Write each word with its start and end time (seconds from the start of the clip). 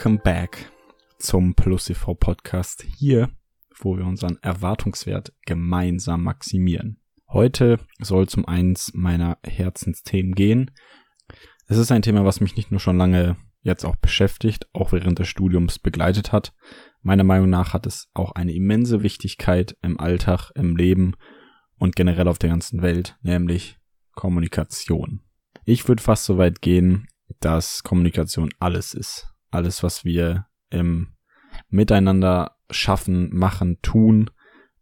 Welcome 0.00 0.20
back 0.20 0.72
zum 1.18 1.54
PlusCV 1.54 2.14
Podcast 2.18 2.86
hier, 2.96 3.28
wo 3.80 3.98
wir 3.98 4.06
unseren 4.06 4.38
Erwartungswert 4.40 5.34
gemeinsam 5.44 6.22
maximieren. 6.22 7.02
Heute 7.28 7.78
soll 7.98 8.26
zum 8.26 8.48
eins 8.48 8.94
meiner 8.94 9.36
Herzensthemen 9.44 10.32
gehen. 10.32 10.70
Es 11.66 11.76
ist 11.76 11.92
ein 11.92 12.00
Thema, 12.00 12.24
was 12.24 12.40
mich 12.40 12.56
nicht 12.56 12.70
nur 12.70 12.80
schon 12.80 12.96
lange 12.96 13.36
jetzt 13.60 13.84
auch 13.84 13.96
beschäftigt, 13.96 14.68
auch 14.72 14.92
während 14.92 15.18
des 15.18 15.28
Studiums 15.28 15.78
begleitet 15.78 16.32
hat. 16.32 16.54
Meiner 17.02 17.24
Meinung 17.24 17.50
nach 17.50 17.74
hat 17.74 17.86
es 17.86 18.08
auch 18.14 18.32
eine 18.32 18.54
immense 18.54 19.02
Wichtigkeit 19.02 19.76
im 19.82 20.00
Alltag, 20.00 20.50
im 20.54 20.76
Leben 20.76 21.12
und 21.76 21.94
generell 21.94 22.28
auf 22.28 22.38
der 22.38 22.48
ganzen 22.48 22.80
Welt, 22.80 23.18
nämlich 23.20 23.78
Kommunikation. 24.14 25.20
Ich 25.66 25.86
würde 25.88 26.02
fast 26.02 26.24
so 26.24 26.38
weit 26.38 26.62
gehen, 26.62 27.06
dass 27.40 27.82
Kommunikation 27.82 28.48
alles 28.60 28.94
ist 28.94 29.29
alles, 29.50 29.82
was 29.82 30.04
wir 30.04 30.46
im 30.70 31.14
Miteinander 31.68 32.56
schaffen, 32.70 33.34
machen, 33.34 33.78
tun 33.82 34.30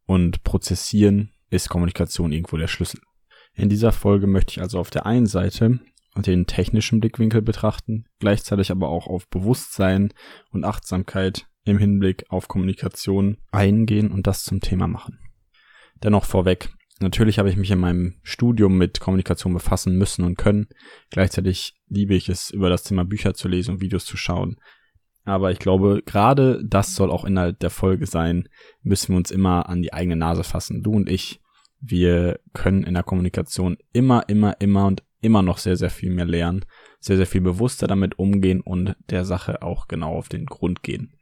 und 0.07 0.45
prozessieren, 0.45 1.33
ist 1.51 1.69
Kommunikation 1.69 2.33
irgendwo 2.33 2.57
der 2.57 2.69
Schlüssel. 2.69 3.01
In 3.55 3.69
dieser 3.69 3.93
Folge 3.93 4.27
möchte 4.27 4.53
ich 4.53 4.61
also 4.61 4.79
auf 4.79 4.91
der 4.91 5.07
einen 5.07 5.27
Seite 5.27 5.81
den 6.17 6.47
technischen 6.47 7.01
Blickwinkel 7.01 7.43
betrachten, 7.43 8.07
gleichzeitig 8.19 8.71
aber 8.71 8.89
auch 8.89 9.07
auf 9.07 9.29
Bewusstsein 9.29 10.13
und 10.51 10.65
Achtsamkeit 10.65 11.47
im 11.65 11.79
Hinblick 11.79 12.25
auf 12.29 12.49
Kommunikation 12.49 13.39
eingehen 13.53 14.11
und 14.11 14.27
das 14.27 14.45
zum 14.45 14.61
Thema 14.61 14.89
machen. 14.89 15.19
Dennoch 16.03 16.25
vorweg, 16.25 16.71
natürlich 17.01 17.39
habe 17.39 17.51
ich 17.51 17.57
mich 17.57 17.71
in 17.71 17.79
meinem 17.79 18.15
Studium 18.23 18.79
mit 18.79 19.01
Kommunikation 19.01 19.53
befassen 19.53 19.97
müssen 19.97 20.25
und 20.25 20.37
können. 20.37 20.69
Gleichzeitig 21.11 21.75
liebe 21.89 22.15
ich 22.15 22.29
es, 22.29 22.51
über 22.51 22.69
das 22.69 22.83
Thema 22.83 23.05
Bücher 23.05 23.35
zu 23.35 23.49
lesen 23.49 23.75
und 23.75 23.81
Videos 23.81 24.05
zu 24.05 24.17
schauen. 24.17 24.57
Aber 25.25 25.53
ich 25.53 25.59
glaube, 25.59 26.03
gerade 26.07 26.65
das 26.65 26.95
soll 26.95 27.11
auch 27.11 27.25
Inhalt 27.25 27.63
der 27.63 27.71
Folge 27.71 28.07
sein, 28.07 28.49
müssen 28.83 29.13
wir 29.13 29.19
uns 29.19 29.31
immer 29.31 29.69
an 29.69 29.83
die 29.83 29.93
eigene 29.93 30.17
Nase 30.17 30.43
fassen. 30.43 30.83
Du 30.83 30.93
und 30.93 31.11
ich, 31.11 31.41
wir 31.81 32.41
können 32.55 32.85
in 32.85 32.95
der 32.95 33.03
Kommunikation 33.03 33.77
immer, 33.93 34.29
immer, 34.29 34.59
immer 34.61 34.87
und 34.87 35.03
immer 35.21 35.43
noch 35.43 35.59
sehr, 35.59 35.77
sehr 35.77 35.91
viel 35.91 36.11
mehr 36.11 36.25
lernen, 36.25 36.65
sehr, 37.01 37.17
sehr 37.17 37.27
viel 37.27 37.41
bewusster 37.41 37.87
damit 37.87 38.19
umgehen 38.19 38.61
und 38.61 38.97
der 39.11 39.25
Sache 39.25 39.63
auch 39.63 39.87
genau 39.87 40.15
auf 40.15 40.29
den 40.29 40.47
Grund 40.47 40.83
gehen. 40.83 41.13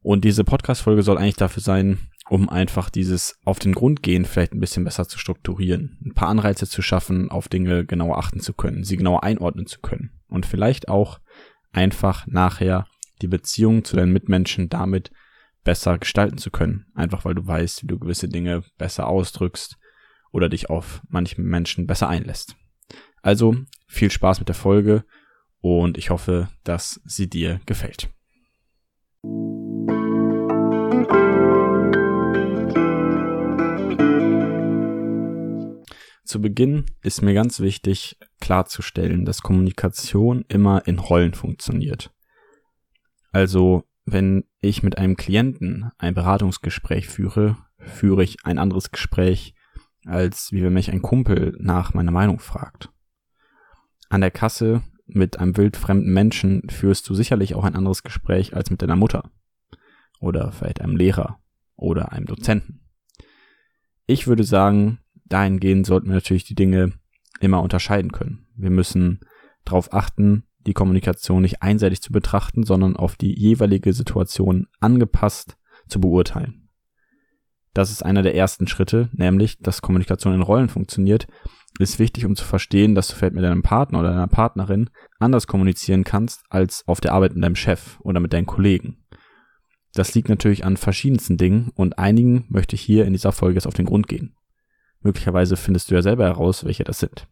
Und 0.00 0.24
diese 0.24 0.44
Podcast-Folge 0.44 1.02
soll 1.02 1.16
eigentlich 1.16 1.36
dafür 1.36 1.62
sein, 1.62 1.98
um 2.28 2.48
einfach 2.48 2.90
dieses 2.90 3.38
auf 3.44 3.58
den 3.58 3.72
Grund 3.72 4.02
gehen 4.02 4.24
vielleicht 4.24 4.54
ein 4.54 4.60
bisschen 4.60 4.84
besser 4.84 5.06
zu 5.06 5.18
strukturieren, 5.18 5.98
ein 6.04 6.14
paar 6.14 6.28
Anreize 6.28 6.66
zu 6.66 6.82
schaffen, 6.82 7.30
auf 7.30 7.48
Dinge 7.48 7.84
genauer 7.84 8.18
achten 8.18 8.40
zu 8.40 8.54
können, 8.54 8.84
sie 8.84 8.96
genauer 8.96 9.22
einordnen 9.24 9.66
zu 9.66 9.80
können 9.80 10.10
und 10.28 10.46
vielleicht 10.46 10.88
auch 10.88 11.20
einfach 11.72 12.26
nachher 12.26 12.86
die 13.22 13.28
Beziehung 13.28 13.84
zu 13.84 13.96
deinen 13.96 14.12
Mitmenschen 14.12 14.68
damit 14.68 15.10
besser 15.64 15.98
gestalten 15.98 16.38
zu 16.38 16.50
können, 16.50 16.86
einfach 16.94 17.24
weil 17.24 17.34
du 17.34 17.46
weißt, 17.46 17.82
wie 17.82 17.86
du 17.86 17.98
gewisse 17.98 18.28
Dinge 18.28 18.62
besser 18.78 19.06
ausdrückst 19.06 19.78
oder 20.30 20.48
dich 20.48 20.68
auf 20.70 21.02
manche 21.08 21.40
Menschen 21.40 21.86
besser 21.86 22.08
einlässt. 22.08 22.56
Also 23.22 23.56
viel 23.86 24.10
Spaß 24.10 24.40
mit 24.40 24.48
der 24.48 24.54
Folge 24.54 25.04
und 25.60 25.96
ich 25.96 26.10
hoffe, 26.10 26.48
dass 26.64 27.00
sie 27.04 27.28
dir 27.28 27.60
gefällt. 27.64 28.13
Zu 36.24 36.40
Beginn 36.40 36.86
ist 37.02 37.20
mir 37.20 37.34
ganz 37.34 37.60
wichtig 37.60 38.18
klarzustellen, 38.40 39.26
dass 39.26 39.42
Kommunikation 39.42 40.44
immer 40.48 40.86
in 40.86 40.98
Rollen 40.98 41.34
funktioniert. 41.34 42.12
Also, 43.30 43.84
wenn 44.06 44.44
ich 44.60 44.82
mit 44.82 44.96
einem 44.96 45.16
Klienten 45.16 45.90
ein 45.98 46.14
Beratungsgespräch 46.14 47.08
führe, 47.08 47.58
führe 47.78 48.24
ich 48.24 48.38
ein 48.44 48.58
anderes 48.58 48.90
Gespräch, 48.90 49.54
als 50.06 50.50
wie 50.50 50.62
wenn 50.62 50.72
mich 50.72 50.90
ein 50.90 51.02
Kumpel 51.02 51.56
nach 51.60 51.92
meiner 51.92 52.10
Meinung 52.10 52.38
fragt. 52.38 52.90
An 54.08 54.22
der 54.22 54.30
Kasse 54.30 54.82
mit 55.06 55.38
einem 55.38 55.56
wildfremden 55.58 56.12
Menschen 56.12 56.68
führst 56.70 57.08
du 57.08 57.14
sicherlich 57.14 57.54
auch 57.54 57.64
ein 57.64 57.76
anderes 57.76 58.02
Gespräch 58.02 58.56
als 58.56 58.70
mit 58.70 58.80
deiner 58.80 58.96
Mutter 58.96 59.30
oder 60.20 60.52
vielleicht 60.52 60.80
einem 60.80 60.96
Lehrer 60.96 61.38
oder 61.76 62.12
einem 62.12 62.26
Dozenten. 62.26 62.80
Ich 64.06 64.26
würde 64.26 64.44
sagen, 64.44 65.00
dahingehend 65.26 65.86
sollten 65.86 66.08
wir 66.08 66.14
natürlich 66.14 66.44
die 66.44 66.54
Dinge 66.54 66.92
immer 67.40 67.62
unterscheiden 67.62 68.12
können. 68.12 68.46
Wir 68.56 68.70
müssen 68.70 69.20
darauf 69.64 69.92
achten, 69.92 70.44
die 70.66 70.74
Kommunikation 70.74 71.42
nicht 71.42 71.62
einseitig 71.62 72.00
zu 72.00 72.12
betrachten, 72.12 72.64
sondern 72.64 72.96
auf 72.96 73.16
die 73.16 73.38
jeweilige 73.38 73.92
Situation 73.92 74.66
angepasst 74.80 75.56
zu 75.88 76.00
beurteilen. 76.00 76.68
Das 77.74 77.90
ist 77.90 78.04
einer 78.04 78.22
der 78.22 78.36
ersten 78.36 78.68
Schritte, 78.68 79.10
nämlich, 79.12 79.58
dass 79.58 79.82
Kommunikation 79.82 80.32
in 80.32 80.42
Rollen 80.42 80.68
funktioniert, 80.68 81.26
ist 81.80 81.98
wichtig, 81.98 82.24
um 82.24 82.36
zu 82.36 82.44
verstehen, 82.44 82.94
dass 82.94 83.08
du 83.08 83.16
vielleicht 83.16 83.34
mit 83.34 83.42
deinem 83.42 83.62
Partner 83.62 83.98
oder 83.98 84.10
deiner 84.10 84.28
Partnerin 84.28 84.90
anders 85.18 85.48
kommunizieren 85.48 86.04
kannst 86.04 86.44
als 86.48 86.86
auf 86.86 87.00
der 87.00 87.12
Arbeit 87.12 87.34
mit 87.34 87.42
deinem 87.42 87.56
Chef 87.56 87.98
oder 88.00 88.20
mit 88.20 88.32
deinen 88.32 88.46
Kollegen. 88.46 89.04
Das 89.92 90.14
liegt 90.14 90.28
natürlich 90.28 90.64
an 90.64 90.76
verschiedensten 90.76 91.36
Dingen 91.36 91.70
und 91.74 91.98
einigen 91.98 92.46
möchte 92.48 92.76
ich 92.76 92.82
hier 92.82 93.06
in 93.06 93.12
dieser 93.12 93.32
Folge 93.32 93.56
jetzt 93.56 93.66
auf 93.66 93.74
den 93.74 93.86
Grund 93.86 94.06
gehen. 94.06 94.36
Möglicherweise 95.04 95.56
findest 95.56 95.90
du 95.90 95.94
ja 95.94 96.02
selber 96.02 96.24
heraus, 96.24 96.64
welche 96.64 96.82
das 96.82 96.98
sind. 96.98 97.28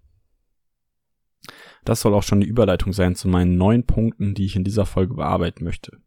Das 1.85 2.01
soll 2.01 2.15
auch 2.15 2.23
schon 2.23 2.41
die 2.41 2.47
Überleitung 2.47 2.93
sein 2.93 3.17
zu 3.17 3.27
meinen 3.27 3.57
neun 3.57 3.85
Punkten, 3.85 4.35
die 4.35 4.45
ich 4.45 4.55
in 4.55 4.63
dieser 4.63 4.87
Folge 4.87 5.15
bearbeiten 5.15 5.65
möchte. 5.65 5.99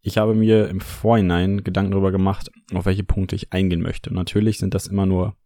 Ich 0.00 0.18
habe 0.18 0.34
mir 0.34 0.68
im 0.68 0.80
Vorhinein 0.80 1.62
Gedanken 1.62 1.92
darüber 1.92 2.10
gemacht, 2.10 2.50
auf 2.72 2.86
welche 2.86 3.04
Punkte 3.04 3.36
ich 3.36 3.52
eingehen 3.52 3.82
möchte. 3.82 4.12
natürlich 4.12 4.58
sind 4.58 4.74
das 4.74 4.86
immer 4.86 5.04
nur 5.04 5.36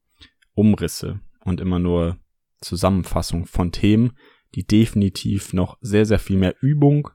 Umrisse 0.54 1.20
und 1.44 1.60
immer 1.60 1.78
nur 1.78 2.18
Zusammenfassung 2.60 3.46
von 3.46 3.72
Themen, 3.72 4.12
die 4.54 4.66
definitiv 4.66 5.52
noch 5.52 5.76
sehr, 5.80 6.06
sehr 6.06 6.18
viel 6.18 6.36
mehr 6.36 6.54
Übung 6.60 7.10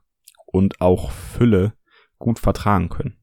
und 0.46 0.82
auch 0.82 1.12
Fülle 1.12 1.74
gut 2.18 2.40
vertragen 2.40 2.90
können. 2.90 3.18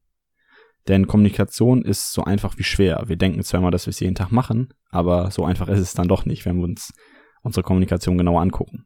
Denn 0.87 1.07
Kommunikation 1.07 1.83
ist 1.83 2.11
so 2.11 2.23
einfach 2.23 2.57
wie 2.57 2.63
schwer. 2.63 3.03
Wir 3.07 3.15
denken 3.15 3.41
zwar 3.43 3.61
immer, 3.61 3.71
dass 3.71 3.85
wir 3.85 3.91
es 3.91 3.99
jeden 3.99 4.15
Tag 4.15 4.31
machen, 4.31 4.73
aber 4.89 5.31
so 5.31 5.45
einfach 5.45 5.69
ist 5.69 5.79
es 5.79 5.93
dann 5.93 6.07
doch 6.07 6.25
nicht, 6.25 6.45
wenn 6.45 6.57
wir 6.57 6.65
uns 6.65 6.93
unsere 7.41 7.63
Kommunikation 7.63 8.17
genauer 8.17 8.41
angucken. 8.41 8.85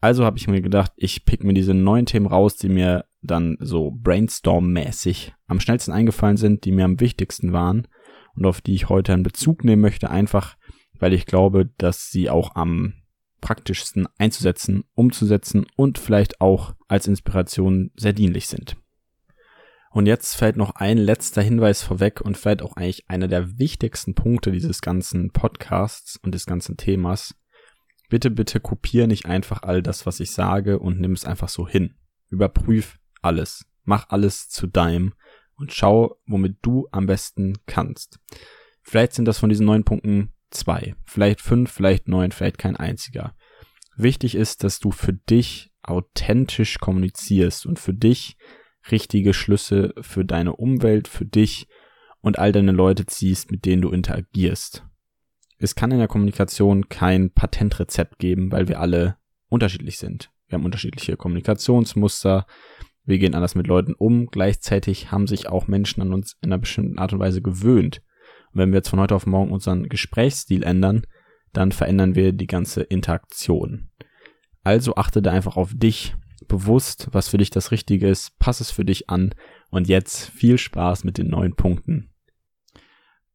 Also 0.00 0.24
habe 0.24 0.38
ich 0.38 0.46
mir 0.46 0.60
gedacht, 0.60 0.92
ich 0.96 1.24
pick 1.24 1.42
mir 1.42 1.54
diese 1.54 1.74
neuen 1.74 2.06
Themen 2.06 2.26
raus, 2.26 2.56
die 2.56 2.68
mir 2.68 3.06
dann 3.22 3.56
so 3.60 3.90
brainstorm-mäßig 3.90 5.32
am 5.46 5.60
schnellsten 5.60 5.92
eingefallen 5.92 6.36
sind, 6.36 6.64
die 6.64 6.72
mir 6.72 6.84
am 6.84 7.00
wichtigsten 7.00 7.52
waren 7.52 7.88
und 8.34 8.46
auf 8.46 8.60
die 8.60 8.74
ich 8.74 8.88
heute 8.88 9.12
einen 9.12 9.22
Bezug 9.22 9.64
nehmen 9.64 9.82
möchte, 9.82 10.10
einfach 10.10 10.56
weil 11.00 11.12
ich 11.12 11.26
glaube, 11.26 11.70
dass 11.78 12.10
sie 12.10 12.30
auch 12.30 12.54
am 12.54 12.94
praktischsten 13.40 14.08
einzusetzen, 14.18 14.84
umzusetzen 14.94 15.66
und 15.76 15.98
vielleicht 15.98 16.40
auch 16.40 16.74
als 16.88 17.06
Inspiration 17.06 17.90
sehr 17.96 18.12
dienlich 18.12 18.48
sind. 18.48 18.76
Und 19.96 20.04
jetzt 20.04 20.36
fällt 20.36 20.58
noch 20.58 20.74
ein 20.74 20.98
letzter 20.98 21.40
Hinweis 21.40 21.82
vorweg 21.82 22.20
und 22.20 22.36
vielleicht 22.36 22.60
auch 22.60 22.76
eigentlich 22.76 23.08
einer 23.08 23.28
der 23.28 23.58
wichtigsten 23.58 24.14
Punkte 24.14 24.52
dieses 24.52 24.82
ganzen 24.82 25.30
Podcasts 25.30 26.18
und 26.18 26.34
des 26.34 26.44
ganzen 26.44 26.76
Themas. 26.76 27.34
Bitte, 28.10 28.30
bitte 28.30 28.60
kopier 28.60 29.06
nicht 29.06 29.24
einfach 29.24 29.62
all 29.62 29.82
das, 29.82 30.04
was 30.04 30.20
ich 30.20 30.32
sage 30.32 30.80
und 30.80 31.00
nimm 31.00 31.12
es 31.12 31.24
einfach 31.24 31.48
so 31.48 31.66
hin. 31.66 31.94
Überprüf 32.28 32.98
alles. 33.22 33.64
Mach 33.84 34.10
alles 34.10 34.50
zu 34.50 34.66
deinem 34.66 35.14
und 35.56 35.72
schau, 35.72 36.20
womit 36.26 36.58
du 36.60 36.86
am 36.92 37.06
besten 37.06 37.54
kannst. 37.64 38.18
Vielleicht 38.82 39.14
sind 39.14 39.24
das 39.24 39.38
von 39.38 39.48
diesen 39.48 39.64
neun 39.64 39.84
Punkten 39.84 40.34
zwei, 40.50 40.94
vielleicht 41.06 41.40
fünf, 41.40 41.72
vielleicht 41.72 42.06
neun, 42.06 42.32
vielleicht 42.32 42.58
kein 42.58 42.76
einziger. 42.76 43.34
Wichtig 43.96 44.34
ist, 44.34 44.62
dass 44.62 44.78
du 44.78 44.90
für 44.90 45.14
dich 45.14 45.72
authentisch 45.80 46.80
kommunizierst 46.80 47.64
und 47.64 47.78
für 47.78 47.94
dich 47.94 48.36
richtige 48.90 49.34
Schlüsse 49.34 49.94
für 50.00 50.24
deine 50.24 50.56
Umwelt, 50.56 51.08
für 51.08 51.24
dich 51.24 51.68
und 52.20 52.38
all 52.38 52.52
deine 52.52 52.72
Leute 52.72 53.06
ziehst, 53.06 53.50
mit 53.50 53.64
denen 53.64 53.82
du 53.82 53.90
interagierst. 53.90 54.84
Es 55.58 55.74
kann 55.74 55.90
in 55.90 55.98
der 55.98 56.08
Kommunikation 56.08 56.88
kein 56.88 57.30
Patentrezept 57.30 58.18
geben, 58.18 58.52
weil 58.52 58.68
wir 58.68 58.80
alle 58.80 59.16
unterschiedlich 59.48 59.98
sind. 59.98 60.30
Wir 60.48 60.58
haben 60.58 60.64
unterschiedliche 60.64 61.16
Kommunikationsmuster, 61.16 62.46
wir 63.04 63.18
gehen 63.18 63.34
anders 63.34 63.54
mit 63.54 63.68
Leuten 63.68 63.94
um, 63.94 64.26
gleichzeitig 64.26 65.12
haben 65.12 65.28
sich 65.28 65.48
auch 65.48 65.68
Menschen 65.68 66.02
an 66.02 66.12
uns 66.12 66.36
in 66.42 66.52
einer 66.52 66.58
bestimmten 66.58 66.98
Art 66.98 67.12
und 67.12 67.20
Weise 67.20 67.40
gewöhnt. 67.40 68.02
Und 68.52 68.60
wenn 68.60 68.70
wir 68.70 68.78
jetzt 68.78 68.88
von 68.88 69.00
heute 69.00 69.14
auf 69.14 69.26
morgen 69.26 69.52
unseren 69.52 69.88
Gesprächsstil 69.88 70.64
ändern, 70.64 71.02
dann 71.52 71.72
verändern 71.72 72.16
wir 72.16 72.32
die 72.32 72.48
ganze 72.48 72.82
Interaktion. 72.82 73.90
Also 74.64 74.96
achte 74.96 75.22
da 75.22 75.30
einfach 75.30 75.56
auf 75.56 75.72
dich, 75.74 76.16
bewusst, 76.48 77.08
was 77.12 77.28
für 77.28 77.38
dich 77.38 77.50
das 77.50 77.70
Richtige 77.70 78.08
ist, 78.08 78.38
pass 78.38 78.60
es 78.60 78.70
für 78.70 78.84
dich 78.84 79.10
an 79.10 79.34
und 79.70 79.88
jetzt 79.88 80.30
viel 80.30 80.58
Spaß 80.58 81.04
mit 81.04 81.18
den 81.18 81.28
neuen 81.28 81.54
Punkten. 81.54 82.10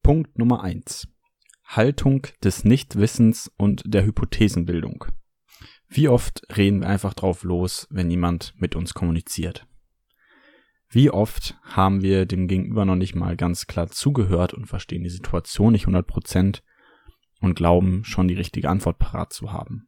Punkt 0.04 0.38
Nummer 0.38 0.64
eins: 0.64 1.08
Haltung 1.66 2.28
des 2.44 2.64
Nichtwissens 2.64 3.52
und 3.58 3.84
der 3.86 4.06
Hypothesenbildung. 4.06 5.06
Wie 5.88 6.08
oft 6.08 6.42
reden 6.56 6.82
wir 6.82 6.88
einfach 6.88 7.14
drauf 7.14 7.44
los, 7.44 7.88
wenn 7.90 8.10
jemand 8.10 8.54
mit 8.58 8.76
uns 8.76 8.94
kommuniziert? 8.94 9.68
Wie 10.90 11.10
oft 11.10 11.58
haben 11.64 12.02
wir 12.02 12.26
dem 12.26 12.48
Gegenüber 12.48 12.86
noch 12.86 12.96
nicht 12.96 13.16
mal 13.16 13.38
ganz 13.38 13.68
klar 13.68 13.90
zugehört 13.90 14.54
und 14.54 14.68
verstehen 14.68 15.04
die 15.04 15.10
Situation 15.10 15.72
nicht 15.72 15.84
100 15.84 16.06
Prozent 16.06 16.64
und 17.40 17.56
glauben 17.56 18.04
schon 18.04 18.28
die 18.28 18.36
richtige 18.36 18.70
Antwort 18.70 19.00
parat 19.00 19.32
zu 19.32 19.54
haben? 19.54 19.88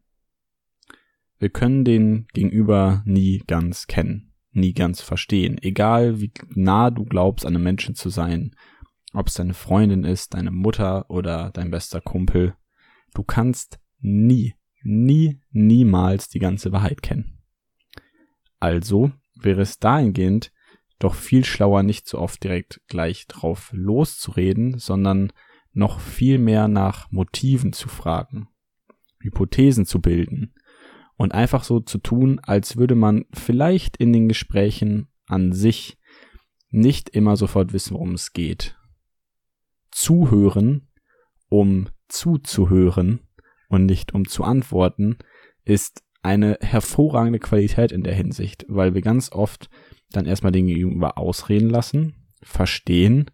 Wir 1.40 1.50
können 1.50 1.84
den 1.84 2.28
Gegenüber 2.34 3.04
nie 3.06 3.44
ganz 3.48 3.88
kennen, 3.88 4.34
nie 4.52 4.74
ganz 4.74 5.02
verstehen, 5.02 5.58
egal 5.62 6.22
wie 6.22 6.32
nah 6.50 6.90
du 6.90 7.06
glaubst, 7.06 7.46
einem 7.46 7.64
Menschen 7.64 7.96
zu 7.96 8.10
sein, 8.10 8.56
ob 9.14 9.28
es 9.28 9.34
deine 9.34 9.54
Freundin 9.54 10.04
ist, 10.04 10.34
deine 10.34 10.52
Mutter 10.52 11.10
oder 11.10 11.52
dein 11.52 11.72
bester 11.72 12.02
Kumpel. 12.02 12.56
Du 13.14 13.24
kannst 13.24 13.80
nie, 14.00 14.56
nie, 14.84 15.42
niemals 15.52 16.30
die 16.30 16.40
ganze 16.40 16.72
Wahrheit 16.72 17.02
kennen. 17.02 17.40
Also 18.60 19.12
wäre 19.36 19.62
es 19.62 19.80
dahingehend 19.80 20.52
doch 21.00 21.16
viel 21.16 21.44
schlauer, 21.44 21.84
nicht 21.84 22.08
so 22.08 22.18
oft 22.18 22.44
direkt 22.44 22.82
gleich 22.88 23.28
drauf 23.28 23.72
loszureden, 23.74 24.80
sondern 24.80 25.34
noch 25.74 26.00
viel 26.00 26.38
mehr 26.38 26.68
nach 26.68 27.12
Motiven 27.12 27.74
zu 27.74 27.90
fragen, 27.90 28.48
Hypothesen 29.20 29.86
zu 29.86 30.00
bilden 30.00 30.54
und 31.16 31.34
einfach 31.34 31.64
so 31.64 31.80
zu 31.80 31.98
tun, 31.98 32.40
als 32.44 32.78
würde 32.78 32.96
man 32.96 33.26
vielleicht 33.34 33.98
in 33.98 34.14
den 34.14 34.28
Gesprächen 34.28 35.08
an 35.28 35.54
sich 35.54 35.98
nicht 36.70 37.10
immer 37.10 37.38
sofort 37.38 37.72
wissen, 37.74 37.94
worum 37.94 38.14
es 38.14 38.34
geht. 38.34 38.76
Zuhören, 39.92 40.88
um 41.50 41.90
zuzuhören 42.08 43.22
und 43.70 43.86
nicht 43.86 44.14
um 44.14 44.28
zu 44.28 44.44
antworten, 44.44 45.18
ist 45.66 46.04
eine 46.24 46.58
hervorragende 46.62 47.40
Qualität 47.40 47.92
in 47.92 48.04
der 48.04 48.16
Hinsicht, 48.16 48.66
weil 48.68 48.94
wir 48.94 49.02
ganz 49.02 49.32
oft 49.32 49.70
dann 50.12 50.26
erstmal 50.26 50.52
den 50.52 50.68
Gegenüber 50.68 51.18
ausreden 51.18 51.70
lassen, 51.70 52.16
verstehen 52.42 53.30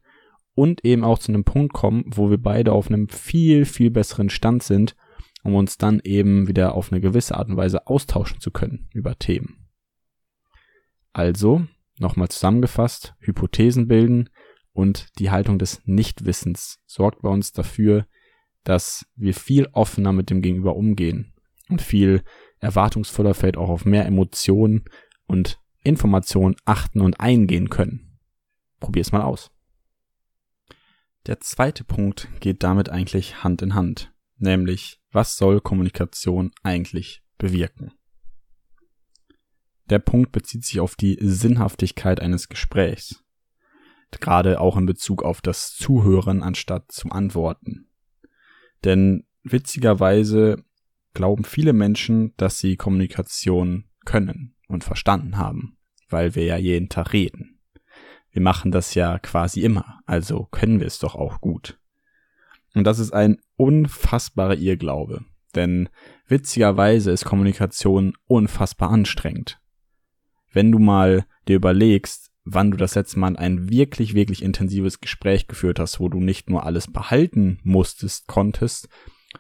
und 0.54 0.84
eben 0.84 1.04
auch 1.04 1.20
zu 1.20 1.32
einem 1.32 1.44
Punkt 1.44 1.74
kommen, 1.74 2.04
wo 2.08 2.30
wir 2.30 2.38
beide 2.38 2.74
auf 2.74 2.88
einem 2.88 3.08
viel, 3.08 3.66
viel 3.66 3.92
besseren 3.92 4.30
Stand 4.30 4.64
sind, 4.64 4.96
um 5.44 5.56
uns 5.56 5.78
dann 5.78 6.00
eben 6.04 6.48
wieder 6.48 6.76
auf 6.76 6.92
eine 6.92 7.02
gewisse 7.02 7.36
Art 7.36 7.50
und 7.50 7.58
Weise 7.58 7.88
austauschen 7.88 8.40
zu 8.40 8.52
können 8.52 8.90
über 8.94 9.18
Themen. 9.18 9.68
Also, 11.14 11.66
nochmal 11.98 12.30
zusammengefasst, 12.30 13.16
Hypothesen 13.20 13.88
bilden 13.88 14.30
und 14.74 15.08
die 15.20 15.32
Haltung 15.32 15.60
des 15.60 15.82
Nichtwissens 15.86 16.80
sorgt 16.86 17.22
bei 17.22 17.30
uns 17.30 17.52
dafür, 17.52 18.06
dass 18.64 19.06
wir 19.16 19.34
viel 19.34 19.68
offener 19.72 20.14
mit 20.14 20.30
dem 20.30 20.42
Gegenüber 20.42 20.76
umgehen 20.76 21.34
und 21.70 21.82
viel 21.82 22.24
erwartungsvoller 22.60 23.34
vielleicht 23.34 23.58
auch 23.58 23.70
auf 23.70 23.86
mehr 23.86 24.06
Emotionen 24.06 24.86
und 25.26 25.60
Informationen 25.84 26.56
achten 26.66 27.02
und 27.02 27.20
eingehen 27.20 27.70
können. 27.70 28.20
Probier's 28.80 29.12
mal 29.12 29.22
aus. 29.22 29.52
Der 31.26 31.40
zweite 31.40 31.84
Punkt 31.84 32.30
geht 32.40 32.64
damit 32.64 32.90
eigentlich 32.90 33.44
Hand 33.44 33.62
in 33.62 33.76
Hand, 33.76 34.14
nämlich 34.42 35.00
was 35.12 35.38
soll 35.38 35.62
Kommunikation 35.62 36.52
eigentlich 36.64 37.24
bewirken? 37.38 37.94
Der 39.90 40.00
Punkt 40.00 40.32
bezieht 40.32 40.66
sich 40.66 40.80
auf 40.80 40.96
die 40.96 41.18
Sinnhaftigkeit 41.20 42.20
eines 42.20 42.48
Gesprächs, 42.48 43.24
gerade 44.12 44.62
auch 44.62 44.78
in 44.78 44.86
Bezug 44.86 45.24
auf 45.24 45.42
das 45.42 45.74
Zuhören 45.74 46.44
anstatt 46.44 46.92
zum 46.92 47.12
Antworten. 47.12 47.90
Denn 48.84 49.26
witzigerweise 49.44 50.64
glauben 51.14 51.44
viele 51.44 51.74
Menschen, 51.74 52.36
dass 52.38 52.60
sie 52.60 52.78
Kommunikation 52.78 53.86
können 54.06 54.56
und 54.68 54.84
verstanden 54.84 55.38
haben, 55.38 55.78
weil 56.08 56.36
wir 56.36 56.44
ja 56.44 56.58
jeden 56.58 56.90
Tag 56.90 57.14
reden. 57.14 57.60
Wir 58.32 58.44
machen 58.44 58.72
das 58.72 58.94
ja 58.94 59.18
quasi 59.18 59.62
immer, 59.62 60.02
also 60.06 60.48
können 60.52 60.80
wir 60.80 60.88
es 60.88 61.00
doch 61.00 61.16
auch 61.16 61.42
gut. 61.42 61.79
Und 62.76 62.86
das 62.86 63.00
ist 63.00 63.12
ein 63.12 63.38
unfassbarer 63.56 64.56
Irrglaube, 64.56 65.26
denn 65.56 65.90
witzigerweise 66.28 67.12
ist 67.12 67.26
Kommunikation 67.26 68.14
unfassbar 68.28 68.92
anstrengend. 68.92 69.60
Wenn 70.52 70.72
du 70.72 70.80
mal 70.80 71.26
dir 71.48 71.56
überlegst, 71.56 72.32
wann 72.44 72.72
du 72.72 72.78
das 72.78 72.96
letzte 72.96 73.20
Mal 73.20 73.36
ein 73.38 73.70
wirklich, 73.70 74.14
wirklich 74.14 74.44
intensives 74.44 75.00
Gespräch 75.00 75.48
geführt 75.48 75.80
hast, 75.80 76.00
wo 76.00 76.10
du 76.10 76.20
nicht 76.20 76.50
nur 76.50 76.66
alles 76.66 76.92
behalten 76.92 77.60
musstest, 77.64 78.28
konntest, 78.28 78.88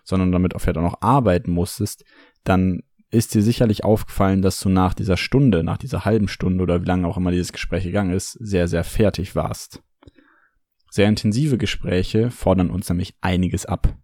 sondern 0.03 0.31
damit 0.31 0.55
auch 0.55 0.59
vielleicht 0.59 0.77
auch 0.77 0.83
noch 0.83 1.01
arbeiten 1.01 1.51
musstest, 1.51 2.05
dann 2.43 2.83
ist 3.11 3.33
dir 3.33 3.41
sicherlich 3.41 3.83
aufgefallen, 3.83 4.41
dass 4.41 4.59
du 4.59 4.69
nach 4.69 4.93
dieser 4.93 5.17
Stunde, 5.17 5.63
nach 5.63 5.77
dieser 5.77 6.05
halben 6.05 6.27
Stunde 6.27 6.63
oder 6.63 6.81
wie 6.81 6.87
lange 6.87 7.07
auch 7.07 7.17
immer 7.17 7.31
dieses 7.31 7.53
Gespräch 7.53 7.83
gegangen 7.83 8.13
ist, 8.13 8.33
sehr, 8.33 8.67
sehr 8.67 8.83
fertig 8.83 9.35
warst. 9.35 9.81
Sehr 10.89 11.07
intensive 11.07 11.57
Gespräche 11.57 12.31
fordern 12.31 12.69
uns 12.69 12.89
nämlich 12.89 13.15
einiges 13.21 13.65
ab. 13.65 13.95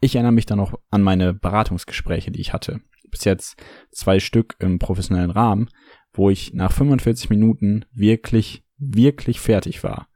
Ich 0.00 0.14
erinnere 0.14 0.32
mich 0.32 0.46
dann 0.46 0.58
noch 0.58 0.78
an 0.90 1.02
meine 1.02 1.34
Beratungsgespräche, 1.34 2.30
die 2.30 2.40
ich 2.40 2.52
hatte. 2.52 2.80
Bis 3.10 3.24
jetzt 3.24 3.62
zwei 3.90 4.20
Stück 4.20 4.56
im 4.58 4.78
professionellen 4.78 5.30
Rahmen, 5.30 5.68
wo 6.12 6.30
ich 6.30 6.54
nach 6.54 6.72
45 6.72 7.30
Minuten 7.30 7.84
wirklich, 7.92 8.64
wirklich 8.78 9.40
fertig 9.40 9.82
war. 9.84 10.08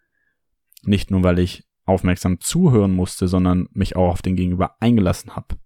Nicht 0.82 1.10
nur, 1.10 1.22
weil 1.22 1.38
ich 1.38 1.64
aufmerksam 1.84 2.40
zuhören 2.40 2.92
musste, 2.92 3.28
sondern 3.28 3.68
mich 3.72 3.96
auch 3.96 4.10
auf 4.10 4.22
den 4.22 4.36
Gegenüber 4.36 4.76
eingelassen 4.80 5.36
habe, 5.36 5.56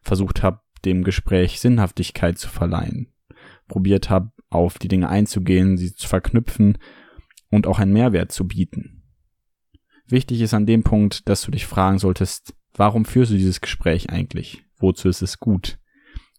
versucht 0.00 0.42
habe, 0.42 0.60
dem 0.84 1.04
Gespräch 1.04 1.60
Sinnhaftigkeit 1.60 2.38
zu 2.38 2.48
verleihen, 2.48 3.12
probiert 3.68 4.10
habe, 4.10 4.32
auf 4.48 4.78
die 4.78 4.88
Dinge 4.88 5.08
einzugehen, 5.08 5.76
sie 5.76 5.94
zu 5.94 6.08
verknüpfen 6.08 6.78
und 7.50 7.66
auch 7.66 7.78
einen 7.78 7.92
Mehrwert 7.92 8.32
zu 8.32 8.46
bieten. 8.46 9.01
Wichtig 10.12 10.42
ist 10.42 10.52
an 10.52 10.66
dem 10.66 10.82
Punkt, 10.82 11.26
dass 11.26 11.40
du 11.40 11.50
dich 11.50 11.64
fragen 11.64 11.98
solltest, 11.98 12.54
warum 12.74 13.06
führst 13.06 13.32
du 13.32 13.36
dieses 13.36 13.62
Gespräch 13.62 14.10
eigentlich? 14.10 14.62
Wozu 14.76 15.08
ist 15.08 15.22
es 15.22 15.40
gut? 15.40 15.78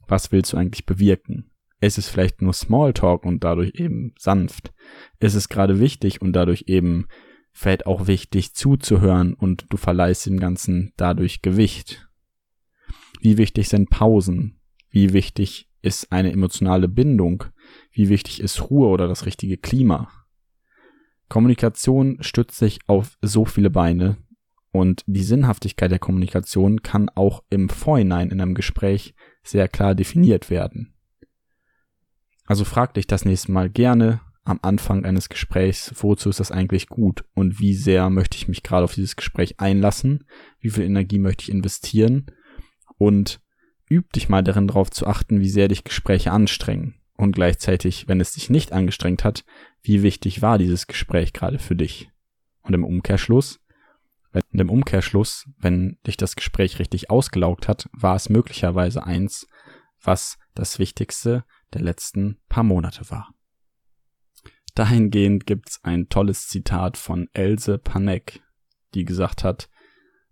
Was 0.07 0.31
willst 0.31 0.53
du 0.53 0.57
eigentlich 0.57 0.85
bewirken? 0.85 1.49
Ist 1.81 1.97
es 1.97 2.07
vielleicht 2.07 2.43
nur 2.43 2.53
Smalltalk 2.53 3.25
und 3.25 3.43
dadurch 3.43 3.71
eben 3.73 4.13
sanft? 4.19 4.71
Ist 5.17 5.33
es 5.33 5.49
gerade 5.49 5.79
wichtig 5.79 6.21
und 6.21 6.33
dadurch 6.33 6.65
eben 6.67 7.07
vielleicht 7.51 7.87
auch 7.87 8.05
wichtig 8.05 8.53
zuzuhören 8.53 9.33
und 9.33 9.65
du 9.69 9.77
verleihst 9.77 10.27
dem 10.27 10.39
Ganzen 10.39 10.93
dadurch 10.95 11.41
Gewicht. 11.41 12.07
Wie 13.21 13.39
wichtig 13.39 13.69
sind 13.69 13.89
Pausen? 13.89 14.59
Wie 14.91 15.13
wichtig 15.13 15.67
ist 15.81 16.11
eine 16.11 16.31
emotionale 16.31 16.87
Bindung? 16.87 17.45
Wie 17.91 18.09
wichtig 18.09 18.39
ist 18.39 18.69
Ruhe 18.69 18.89
oder 18.89 19.07
das 19.07 19.25
richtige 19.25 19.57
Klima? 19.57 20.11
Kommunikation 21.29 22.17
stützt 22.21 22.57
sich 22.57 22.79
auf 22.87 23.17
so 23.21 23.45
viele 23.45 23.69
Beine. 23.69 24.17
Und 24.71 25.03
die 25.05 25.23
Sinnhaftigkeit 25.23 25.91
der 25.91 25.99
Kommunikation 25.99 26.81
kann 26.81 27.09
auch 27.09 27.43
im 27.49 27.69
Vorhinein 27.69 28.31
in 28.31 28.41
einem 28.41 28.55
Gespräch 28.55 29.13
sehr 29.43 29.67
klar 29.67 29.93
definiert 29.93 30.49
werden. 30.49 30.93
Also 32.45 32.65
frag 32.65 32.93
dich 32.95 33.07
das 33.07 33.23
nächste 33.23 33.51
Mal 33.51 33.69
gerne, 33.69 34.21
am 34.45 34.59
Anfang 34.61 35.05
eines 35.05 35.29
Gesprächs, 35.29 35.93
wozu 35.97 36.29
ist 36.29 36.39
das 36.39 36.51
eigentlich 36.51 36.87
gut 36.87 37.23
und 37.33 37.59
wie 37.59 37.73
sehr 37.73 38.09
möchte 38.09 38.35
ich 38.37 38.47
mich 38.47 38.61
gerade 38.63 38.83
auf 38.83 38.93
dieses 38.93 39.15
Gespräch 39.15 39.59
einlassen, 39.59 40.25
wie 40.59 40.69
viel 40.69 40.83
Energie 40.83 41.19
möchte 41.19 41.43
ich 41.43 41.51
investieren? 41.51 42.25
Und 42.97 43.41
üb 43.89 44.11
dich 44.13 44.29
mal 44.29 44.43
darin 44.43 44.67
darauf 44.67 44.91
zu 44.91 45.07
achten, 45.07 45.39
wie 45.39 45.49
sehr 45.49 45.67
dich 45.67 45.83
Gespräche 45.83 46.31
anstrengen. 46.31 46.95
Und 47.15 47.33
gleichzeitig, 47.33 48.07
wenn 48.07 48.19
es 48.19 48.33
dich 48.33 48.49
nicht 48.49 48.73
angestrengt 48.73 49.23
hat, 49.23 49.45
wie 49.83 50.01
wichtig 50.01 50.41
war 50.41 50.57
dieses 50.57 50.87
Gespräch 50.87 51.33
gerade 51.33 51.59
für 51.59 51.75
dich. 51.75 52.09
Und 52.61 52.73
im 52.73 52.83
Umkehrschluss, 52.83 53.59
und 54.33 54.59
im 54.59 54.69
Umkehrschluss, 54.69 55.47
wenn 55.59 55.99
dich 56.07 56.17
das 56.17 56.35
Gespräch 56.35 56.79
richtig 56.79 57.09
ausgelaugt 57.11 57.67
hat, 57.67 57.89
war 57.93 58.15
es 58.15 58.29
möglicherweise 58.29 59.03
eins, 59.03 59.47
was 60.01 60.39
das 60.55 60.79
Wichtigste 60.79 61.45
der 61.73 61.81
letzten 61.81 62.39
paar 62.49 62.63
Monate 62.63 63.09
war. 63.11 63.33
Dahingehend 64.75 65.45
gibt's 65.45 65.83
ein 65.83 66.09
tolles 66.09 66.47
Zitat 66.47 66.97
von 66.97 67.29
Else 67.33 67.77
Panek, 67.77 68.41
die 68.95 69.05
gesagt 69.05 69.43
hat, 69.43 69.69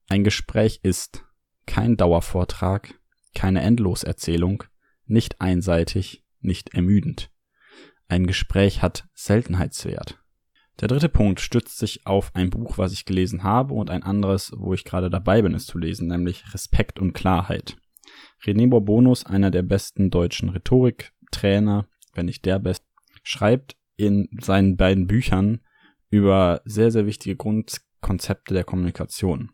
ein 0.07 0.23
Gespräch 0.23 0.79
ist 0.83 1.23
kein 1.67 1.95
Dauervortrag, 1.95 2.99
keine 3.35 3.61
Endloserzählung, 3.61 4.63
nicht 5.05 5.39
einseitig, 5.39 6.23
nicht 6.39 6.73
ermüdend. 6.73 7.31
Ein 8.11 8.27
Gespräch 8.27 8.81
hat 8.81 9.07
Seltenheitswert. 9.13 10.19
Der 10.81 10.89
dritte 10.89 11.07
Punkt 11.07 11.39
stützt 11.39 11.77
sich 11.77 12.05
auf 12.05 12.35
ein 12.35 12.49
Buch, 12.49 12.77
was 12.77 12.91
ich 12.91 13.05
gelesen 13.05 13.43
habe 13.43 13.73
und 13.73 13.89
ein 13.89 14.03
anderes, 14.03 14.51
wo 14.57 14.73
ich 14.73 14.83
gerade 14.83 15.09
dabei 15.09 15.41
bin, 15.41 15.53
es 15.53 15.65
zu 15.65 15.77
lesen, 15.77 16.09
nämlich 16.09 16.53
Respekt 16.53 16.99
und 16.99 17.13
Klarheit. 17.13 17.77
René 18.43 18.67
Bourbonus, 18.67 19.25
einer 19.25 19.49
der 19.49 19.61
besten 19.61 20.09
deutschen 20.09 20.49
Rhetoriktrainer, 20.49 21.87
wenn 22.13 22.25
nicht 22.25 22.43
der 22.43 22.59
beste, 22.59 22.85
schreibt 23.23 23.77
in 23.95 24.27
seinen 24.41 24.75
beiden 24.75 25.07
Büchern 25.07 25.61
über 26.09 26.61
sehr, 26.65 26.91
sehr 26.91 27.05
wichtige 27.05 27.37
Grundkonzepte 27.37 28.53
der 28.53 28.65
Kommunikation. 28.65 29.51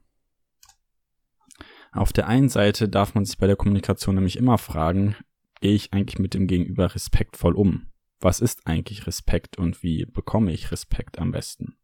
Auf 1.91 2.11
der 2.11 2.27
einen 2.27 2.49
Seite 2.49 2.89
darf 2.89 3.13
man 3.13 3.23
sich 3.23 3.37
bei 3.37 3.45
der 3.45 3.55
Kommunikation 3.55 4.15
nämlich 4.15 4.35
immer 4.35 4.57
fragen, 4.57 5.15
gehe 5.61 5.75
ich 5.75 5.93
eigentlich 5.93 6.17
mit 6.17 6.33
dem 6.33 6.47
Gegenüber 6.47 6.95
respektvoll 6.95 7.53
um? 7.53 7.91
Was 8.19 8.39
ist 8.39 8.65
eigentlich 8.65 9.05
Respekt 9.05 9.57
und 9.57 9.83
wie 9.83 10.05
bekomme 10.05 10.51
ich 10.51 10.71
Respekt 10.71 11.19
am 11.19 11.31
besten? 11.31 11.77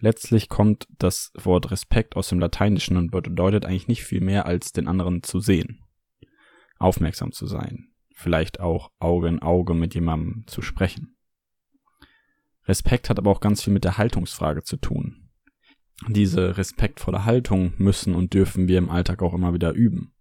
Letztlich 0.00 0.48
kommt 0.48 0.86
das 0.98 1.30
Wort 1.34 1.70
Respekt 1.70 2.16
aus 2.16 2.28
dem 2.28 2.40
Lateinischen 2.40 2.96
und 2.96 3.10
bedeutet 3.10 3.64
eigentlich 3.64 3.88
nicht 3.88 4.04
viel 4.04 4.20
mehr 4.20 4.46
als 4.46 4.72
den 4.72 4.88
anderen 4.88 5.22
zu 5.22 5.40
sehen, 5.40 5.82
aufmerksam 6.78 7.32
zu 7.32 7.46
sein, 7.46 7.92
vielleicht 8.14 8.60
auch 8.60 8.90
Auge 8.98 9.28
in 9.28 9.40
Auge 9.40 9.74
mit 9.74 9.94
jemandem 9.94 10.46
zu 10.46 10.62
sprechen. 10.62 11.16
Respekt 12.66 13.10
hat 13.10 13.18
aber 13.18 13.30
auch 13.30 13.40
ganz 13.40 13.62
viel 13.62 13.72
mit 13.72 13.84
der 13.84 13.98
Haltungsfrage 13.98 14.62
zu 14.62 14.78
tun. 14.78 15.30
Diese 16.08 16.56
respektvolle 16.56 17.24
Haltung 17.24 17.72
müssen 17.78 18.14
und 18.14 18.34
dürfen 18.34 18.68
wir 18.68 18.78
im 18.78 18.90
Alltag 18.90 19.22
auch 19.22 19.34
immer 19.34 19.54
wieder 19.54 19.72
üben. 19.72 20.12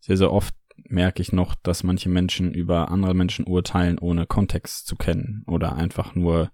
Sehr, 0.00 0.16
sehr 0.16 0.32
oft 0.32 0.54
merke 0.76 1.22
ich 1.22 1.32
noch, 1.32 1.54
dass 1.54 1.82
manche 1.82 2.08
Menschen 2.08 2.52
über 2.52 2.90
andere 2.90 3.14
Menschen 3.14 3.46
urteilen, 3.46 3.98
ohne 3.98 4.26
Kontext 4.26 4.86
zu 4.86 4.96
kennen 4.96 5.44
oder 5.46 5.76
einfach 5.76 6.14
nur 6.14 6.50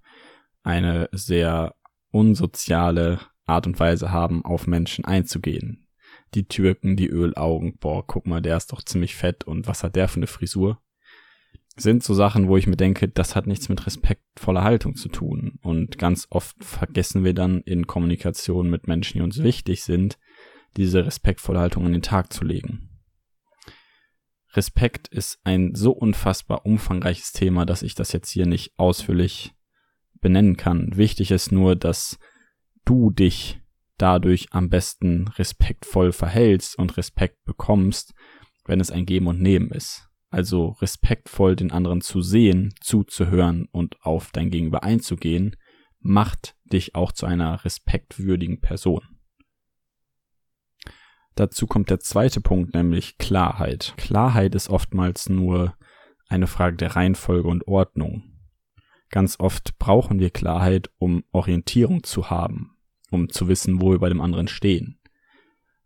eine 0.62 1.08
sehr 1.12 1.74
unsoziale 2.10 3.20
Art 3.46 3.66
und 3.66 3.78
Weise 3.80 4.12
haben, 4.12 4.44
auf 4.44 4.66
Menschen 4.66 5.04
einzugehen. 5.04 5.86
Die 6.34 6.46
Türken, 6.46 6.96
die 6.96 7.08
Ölaugen, 7.08 7.76
boah, 7.78 8.06
guck 8.06 8.26
mal, 8.26 8.40
der 8.40 8.56
ist 8.56 8.72
doch 8.72 8.82
ziemlich 8.82 9.16
fett 9.16 9.44
und 9.44 9.66
was 9.66 9.82
hat 9.82 9.96
der 9.96 10.08
für 10.08 10.18
eine 10.18 10.26
Frisur? 10.26 10.80
Sind 11.76 12.02
so 12.02 12.14
Sachen, 12.14 12.48
wo 12.48 12.56
ich 12.56 12.66
mir 12.66 12.76
denke, 12.76 13.08
das 13.08 13.34
hat 13.34 13.46
nichts 13.46 13.68
mit 13.68 13.86
respektvoller 13.86 14.62
Haltung 14.62 14.96
zu 14.96 15.08
tun. 15.08 15.58
Und 15.62 15.98
ganz 15.98 16.26
oft 16.30 16.62
vergessen 16.62 17.24
wir 17.24 17.32
dann 17.32 17.60
in 17.62 17.86
Kommunikation 17.86 18.68
mit 18.68 18.86
Menschen, 18.86 19.18
die 19.18 19.22
uns 19.22 19.42
wichtig 19.42 19.82
sind, 19.82 20.18
diese 20.76 21.06
respektvolle 21.06 21.60
Haltung 21.60 21.86
an 21.86 21.92
den 21.92 22.02
Tag 22.02 22.32
zu 22.32 22.44
legen. 22.44 22.89
Respekt 24.54 25.08
ist 25.08 25.38
ein 25.44 25.74
so 25.74 25.92
unfassbar 25.92 26.66
umfangreiches 26.66 27.32
Thema, 27.32 27.64
dass 27.66 27.82
ich 27.82 27.94
das 27.94 28.12
jetzt 28.12 28.30
hier 28.30 28.46
nicht 28.46 28.72
ausführlich 28.76 29.52
benennen 30.20 30.56
kann. 30.56 30.96
Wichtig 30.96 31.30
ist 31.30 31.52
nur, 31.52 31.76
dass 31.76 32.18
du 32.84 33.10
dich 33.10 33.60
dadurch 33.96 34.48
am 34.50 34.68
besten 34.68 35.28
respektvoll 35.28 36.12
verhältst 36.12 36.78
und 36.78 36.96
Respekt 36.96 37.44
bekommst, 37.44 38.14
wenn 38.64 38.80
es 38.80 38.90
ein 38.90 39.06
Geben 39.06 39.26
und 39.28 39.40
Nehmen 39.40 39.70
ist. 39.70 40.08
Also 40.30 40.76
respektvoll 40.80 41.56
den 41.56 41.70
anderen 41.70 42.00
zu 42.00 42.22
sehen, 42.22 42.74
zuzuhören 42.80 43.66
und 43.72 43.96
auf 44.02 44.30
dein 44.32 44.50
Gegenüber 44.50 44.82
einzugehen, 44.84 45.56
macht 45.98 46.56
dich 46.72 46.94
auch 46.94 47.12
zu 47.12 47.26
einer 47.26 47.64
respektwürdigen 47.64 48.60
Person. 48.60 49.02
Dazu 51.34 51.66
kommt 51.66 51.90
der 51.90 52.00
zweite 52.00 52.40
Punkt, 52.40 52.74
nämlich 52.74 53.18
Klarheit. 53.18 53.94
Klarheit 53.96 54.54
ist 54.54 54.68
oftmals 54.68 55.28
nur 55.28 55.74
eine 56.28 56.46
Frage 56.46 56.76
der 56.76 56.96
Reihenfolge 56.96 57.48
und 57.48 57.66
Ordnung. 57.66 58.24
Ganz 59.10 59.40
oft 59.40 59.78
brauchen 59.78 60.20
wir 60.20 60.30
Klarheit, 60.30 60.90
um 60.98 61.24
Orientierung 61.32 62.04
zu 62.04 62.30
haben, 62.30 62.76
um 63.10 63.28
zu 63.28 63.48
wissen, 63.48 63.80
wo 63.80 63.90
wir 63.90 63.98
bei 63.98 64.08
dem 64.08 64.20
anderen 64.20 64.48
stehen. 64.48 65.00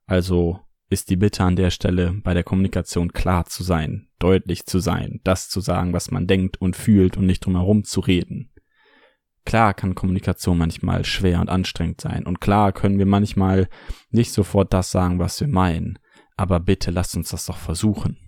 Also 0.07 0.61
ist 0.91 1.09
die 1.09 1.17
Bitte 1.17 1.45
an 1.45 1.57
der 1.57 1.71
Stelle 1.71 2.13
bei 2.23 2.35
der 2.35 2.45
Kommunikation 2.45 3.13
klar 3.13 3.47
zu 3.47 3.63
sein, 3.63 4.09
deutlich 4.19 4.67
zu 4.67 4.79
sein, 4.79 5.21
das 5.25 5.49
zu 5.49 5.61
sagen, 5.61 5.93
was 5.95 6.11
man 6.11 6.27
denkt 6.27 6.61
und 6.61 6.77
fühlt 6.77 7.17
und 7.17 7.27
nicht 7.27 7.45
drum 7.45 7.57
herum 7.57 7.85
zu 7.85 8.01
reden. 8.01 8.51
Klar 9.45 9.75
kann 9.75 9.95
Kommunikation 9.95 10.57
manchmal 10.57 11.05
schwer 11.05 11.41
und 11.41 11.51
anstrengend 11.51 12.01
sein 12.01 12.25
und 12.27 12.41
klar 12.41 12.73
können 12.73 12.99
wir 12.99 13.07
manchmal 13.07 13.69
nicht 14.11 14.33
sofort 14.33 14.73
das 14.73 14.91
sagen, 14.91 15.19
was 15.19 15.41
wir 15.41 15.49
meinen, 15.49 15.99
aber 16.37 16.61
bitte 16.61 16.91
lasst 16.91 17.17
uns 17.17 17.31
das 17.31 17.47
doch 17.47 17.59
versuchen. 17.59 18.19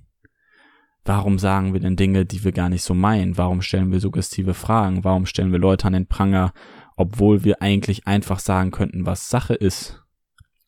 Warum 1.07 1.39
sagen 1.39 1.73
wir 1.73 1.81
denn 1.81 1.97
Dinge, 1.97 2.27
die 2.27 2.43
wir 2.43 2.53
gar 2.53 2.69
nicht 2.69 2.83
so 2.83 2.93
meinen? 2.93 3.39
Warum 3.39 3.63
stellen 3.63 3.93
wir 3.93 4.01
suggestive 4.01 4.55
Fragen? 4.55 5.05
Warum 5.05 5.25
stellen 5.25 5.53
wir 5.53 5.61
Leute 5.61 5.87
an 5.87 5.93
den 5.93 6.09
Pranger, 6.09 6.53
obwohl 6.97 7.45
wir 7.45 7.63
eigentlich 7.63 8.09
einfach 8.09 8.41
sagen 8.41 8.73
könnten, 8.73 9.07
was 9.07 9.31
Sache 9.31 9.55
ist? 9.55 10.03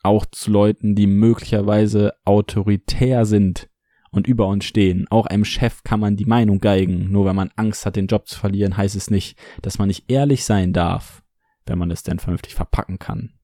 Auch 0.04 0.26
zu 0.26 0.52
Leuten, 0.52 0.94
die 0.94 1.08
möglicherweise 1.08 2.14
autoritär 2.24 3.26
sind 3.26 3.68
und 4.10 4.26
über 4.26 4.46
uns 4.46 4.64
stehen. 4.64 5.06
Auch 5.10 5.26
einem 5.26 5.44
Chef 5.44 5.82
kann 5.84 6.00
man 6.00 6.16
die 6.16 6.24
Meinung 6.24 6.58
geigen. 6.58 7.10
Nur 7.10 7.24
wenn 7.26 7.36
man 7.36 7.50
Angst 7.56 7.86
hat, 7.86 7.96
den 7.96 8.06
Job 8.06 8.28
zu 8.28 8.38
verlieren, 8.38 8.76
heißt 8.76 8.96
es 8.96 9.10
nicht, 9.10 9.38
dass 9.62 9.78
man 9.78 9.88
nicht 9.88 10.10
ehrlich 10.10 10.44
sein 10.44 10.72
darf, 10.72 11.22
wenn 11.66 11.78
man 11.78 11.90
es 11.90 12.02
denn 12.02 12.18
vernünftig 12.18 12.54
verpacken 12.54 12.98
kann. 12.98 13.34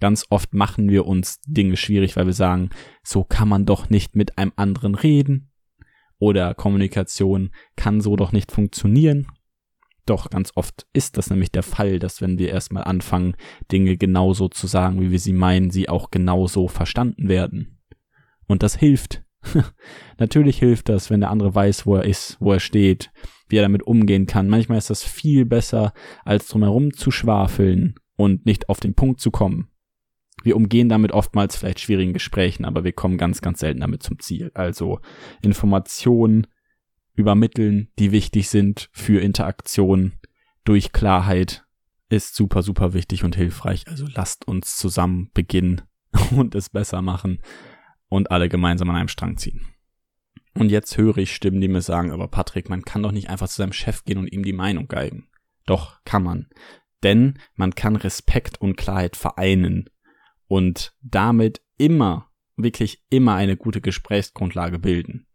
Ganz 0.00 0.26
oft 0.30 0.54
machen 0.54 0.90
wir 0.90 1.06
uns 1.06 1.40
Dinge 1.46 1.76
schwierig, 1.76 2.16
weil 2.16 2.26
wir 2.26 2.32
sagen, 2.32 2.70
so 3.02 3.24
kann 3.24 3.48
man 3.48 3.66
doch 3.66 3.90
nicht 3.90 4.16
mit 4.16 4.38
einem 4.38 4.52
anderen 4.56 4.94
reden. 4.94 5.50
Oder 6.18 6.54
Kommunikation 6.54 7.50
kann 7.76 8.00
so 8.00 8.16
doch 8.16 8.32
nicht 8.32 8.52
funktionieren. 8.52 9.26
Doch 10.06 10.30
ganz 10.30 10.52
oft 10.56 10.86
ist 10.92 11.16
das 11.16 11.30
nämlich 11.30 11.52
der 11.52 11.62
Fall, 11.62 11.98
dass 11.98 12.20
wenn 12.20 12.38
wir 12.38 12.48
erstmal 12.48 12.84
anfangen, 12.84 13.36
Dinge 13.70 13.96
genauso 13.96 14.48
zu 14.48 14.66
sagen, 14.66 15.00
wie 15.00 15.10
wir 15.10 15.20
sie 15.20 15.32
meinen, 15.32 15.70
sie 15.70 15.88
auch 15.88 16.10
genauso 16.10 16.68
verstanden 16.68 17.28
werden. 17.28 17.80
Und 18.46 18.62
das 18.62 18.76
hilft. 18.76 19.22
Natürlich 20.18 20.58
hilft 20.58 20.88
das, 20.88 21.10
wenn 21.10 21.20
der 21.20 21.30
andere 21.30 21.54
weiß, 21.54 21.86
wo 21.86 21.96
er 21.96 22.04
ist, 22.04 22.36
wo 22.40 22.52
er 22.52 22.60
steht, 22.60 23.10
wie 23.48 23.56
er 23.56 23.62
damit 23.62 23.82
umgehen 23.82 24.26
kann. 24.26 24.48
Manchmal 24.48 24.78
ist 24.78 24.90
das 24.90 25.02
viel 25.02 25.44
besser, 25.44 25.92
als 26.24 26.48
drumherum 26.48 26.92
zu 26.92 27.10
schwafeln 27.10 27.94
und 28.16 28.46
nicht 28.46 28.68
auf 28.68 28.80
den 28.80 28.94
Punkt 28.94 29.20
zu 29.20 29.30
kommen. 29.30 29.68
Wir 30.42 30.56
umgehen 30.56 30.88
damit 30.88 31.12
oftmals 31.12 31.56
vielleicht 31.56 31.80
schwierigen 31.80 32.12
Gesprächen, 32.12 32.64
aber 32.64 32.84
wir 32.84 32.92
kommen 32.92 33.18
ganz, 33.18 33.42
ganz 33.42 33.60
selten 33.60 33.80
damit 33.80 34.02
zum 34.02 34.18
Ziel. 34.18 34.50
Also 34.54 35.00
Informationen 35.42 36.46
übermitteln, 37.14 37.88
die 37.98 38.10
wichtig 38.10 38.48
sind 38.48 38.88
für 38.92 39.20
Interaktion 39.20 40.14
durch 40.64 40.92
Klarheit 40.92 41.64
ist 42.08 42.34
super, 42.34 42.62
super 42.62 42.92
wichtig 42.92 43.24
und 43.24 43.36
hilfreich. 43.36 43.86
Also 43.88 44.06
lasst 44.14 44.46
uns 44.46 44.76
zusammen 44.76 45.30
beginnen 45.34 45.82
und 46.36 46.54
es 46.54 46.68
besser 46.68 47.02
machen 47.02 47.40
und 48.12 48.30
alle 48.30 48.48
gemeinsam 48.48 48.90
an 48.90 48.96
einem 48.96 49.08
Strang 49.08 49.38
ziehen. 49.38 49.66
Und 50.54 50.70
jetzt 50.70 50.98
höre 50.98 51.16
ich 51.16 51.34
Stimmen, 51.34 51.62
die 51.62 51.68
mir 51.68 51.80
sagen, 51.80 52.10
aber 52.10 52.28
Patrick, 52.28 52.68
man 52.68 52.82
kann 52.82 53.02
doch 53.02 53.12
nicht 53.12 53.30
einfach 53.30 53.48
zu 53.48 53.56
seinem 53.56 53.72
Chef 53.72 54.04
gehen 54.04 54.18
und 54.18 54.30
ihm 54.30 54.44
die 54.44 54.52
Meinung 54.52 54.86
geigen. 54.86 55.28
Doch, 55.64 55.98
kann 56.04 56.22
man. 56.22 56.48
Denn 57.02 57.38
man 57.54 57.74
kann 57.74 57.96
Respekt 57.96 58.60
und 58.60 58.76
Klarheit 58.76 59.16
vereinen 59.16 59.88
und 60.46 60.94
damit 61.00 61.62
immer, 61.78 62.30
wirklich 62.56 63.02
immer 63.08 63.34
eine 63.34 63.56
gute 63.56 63.80
Gesprächsgrundlage 63.80 64.78
bilden. 64.78 65.26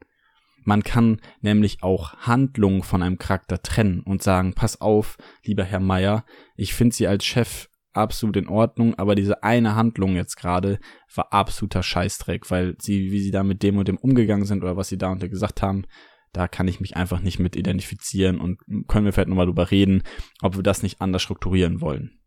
Man 0.64 0.84
kann 0.84 1.20
nämlich 1.42 1.82
auch 1.82 2.14
Handlungen 2.18 2.84
von 2.84 3.02
einem 3.02 3.18
Charakter 3.18 3.62
trennen 3.64 4.02
und 4.02 4.22
sagen, 4.22 4.54
pass 4.54 4.82
auf, 4.82 5.18
lieber 5.44 5.64
Herr 5.64 5.80
Meier, 5.80 6.26
ich 6.56 6.76
finde 6.76 6.96
Sie 6.96 7.08
als 7.08 7.26
Chef 7.26 7.70
absolut 7.98 8.38
in 8.38 8.48
Ordnung, 8.48 8.96
aber 8.96 9.16
diese 9.16 9.44
eine 9.44 9.76
Handlung 9.76 10.16
jetzt 10.16 10.36
gerade 10.36 10.80
war 11.14 11.34
absoluter 11.34 11.84
Scheißdreck, 11.84 12.50
weil 12.52 12.76
sie, 12.80 13.12
wie 13.12 13.20
sie 13.20 13.32
da 13.32 13.44
mit 13.44 13.64
dem 13.64 13.78
und 13.78 13.88
dem 13.88 13.98
umgegangen 13.98 14.46
sind 14.46 14.64
oder 14.64 14.78
was 14.78 14.90
sie 14.90 14.98
da 14.98 15.12
und 15.12 15.22
da 15.22 15.28
gesagt 15.28 15.62
haben, 15.62 15.86
da 16.34 16.48
kann 16.48 16.68
ich 16.68 16.80
mich 16.80 16.96
einfach 16.96 17.22
nicht 17.22 17.40
mit 17.40 17.56
identifizieren 17.56 18.40
und 18.40 18.60
können 18.88 19.06
wir 19.06 19.14
vielleicht 19.14 19.30
nochmal 19.30 19.48
drüber 19.48 19.72
reden, 19.72 20.04
ob 20.42 20.56
wir 20.56 20.64
das 20.64 20.84
nicht 20.84 21.02
anders 21.02 21.22
strukturieren 21.22 21.82
wollen. 21.82 22.20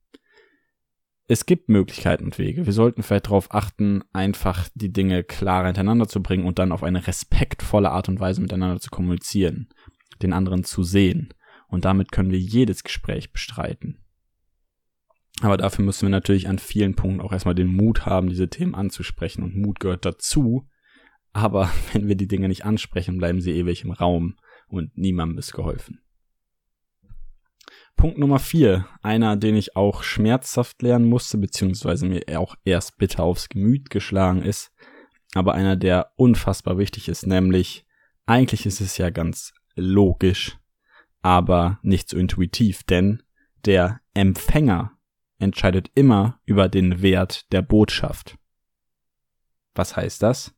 Es 1.29 1.47
gibt 1.47 1.69
Möglichkeiten 1.69 2.25
und 2.25 2.39
Wege. 2.39 2.67
Wir 2.67 2.73
sollten 2.73 3.05
vielleicht 3.05 3.27
darauf 3.27 3.55
achten, 3.55 4.03
einfach 4.13 4.69
die 4.75 4.93
Dinge 4.93 5.23
klarer 5.23 5.67
hintereinander 5.67 6.09
zu 6.09 6.21
bringen 6.21 6.45
und 6.45 6.59
dann 6.59 6.73
auf 6.73 6.83
eine 6.83 7.07
respektvolle 7.07 7.93
Art 7.93 8.09
und 8.09 8.19
Weise 8.19 8.41
miteinander 8.41 8.81
zu 8.81 8.91
kommunizieren, 8.91 9.69
den 10.23 10.33
anderen 10.33 10.65
zu 10.65 10.83
sehen. 10.83 11.33
Und 11.69 11.85
damit 11.85 12.11
können 12.11 12.33
wir 12.33 12.41
jedes 12.41 12.83
Gespräch 12.83 13.33
bestreiten. 13.33 13.99
Aber 15.41 15.57
dafür 15.57 15.85
müssen 15.85 16.03
wir 16.03 16.11
natürlich 16.11 16.49
an 16.49 16.59
vielen 16.59 16.95
Punkten 16.95 17.21
auch 17.21 17.33
erstmal 17.33 17.55
den 17.55 17.75
Mut 17.75 18.05
haben, 18.05 18.29
diese 18.29 18.49
Themen 18.49 18.75
anzusprechen. 18.75 19.43
Und 19.43 19.57
Mut 19.57 19.81
gehört 19.81 20.05
dazu. 20.05 20.67
Aber 21.33 21.71
wenn 21.93 22.09
wir 22.09 22.17
die 22.17 22.29
Dinge 22.29 22.49
nicht 22.49 22.65
ansprechen, 22.65 23.19
bleiben 23.19 23.41
sie 23.41 23.53
ewig 23.53 23.85
im 23.85 23.93
Raum 23.93 24.37
und 24.69 24.97
niemandem 24.97 25.39
ist 25.39 25.53
geholfen. 25.53 26.01
Punkt 27.97 28.17
Nummer 28.17 28.39
vier, 28.39 28.87
einer, 29.03 29.37
den 29.37 29.57
ich 29.57 29.77
auch 29.77 30.03
schmerzhaft 30.03 30.81
lernen 30.81 31.07
musste, 31.07 31.37
beziehungsweise 31.37 32.07
mir 32.07 32.23
auch 32.41 32.55
erst 32.65 32.97
bitter 32.97 33.25
aufs 33.25 33.51
Gemüt 33.51 33.91
geschlagen 33.91 34.43
ist, 34.43 34.73
aber 35.35 35.53
einer, 35.53 35.77
der 35.77 36.11
unfassbar 36.17 36.79
wichtig 36.79 37.09
ist, 37.09 37.27
nämlich 37.27 37.85
eigentlich 38.25 38.65
ist 38.65 38.81
es 38.81 38.97
ja 38.97 39.11
ganz 39.11 39.53
logisch, 39.75 40.57
aber 41.21 41.79
nicht 41.83 42.09
so 42.09 42.17
intuitiv, 42.17 42.85
denn 42.85 43.23
der 43.67 44.01
Empfänger 44.15 44.93
entscheidet 45.41 45.91
immer 45.95 46.41
über 46.45 46.69
den 46.69 47.03
Wert 47.03 47.51
der 47.53 47.63
Botschaft. 47.63 48.37
Was 49.75 49.97
heißt 49.97 50.23
das? 50.23 50.55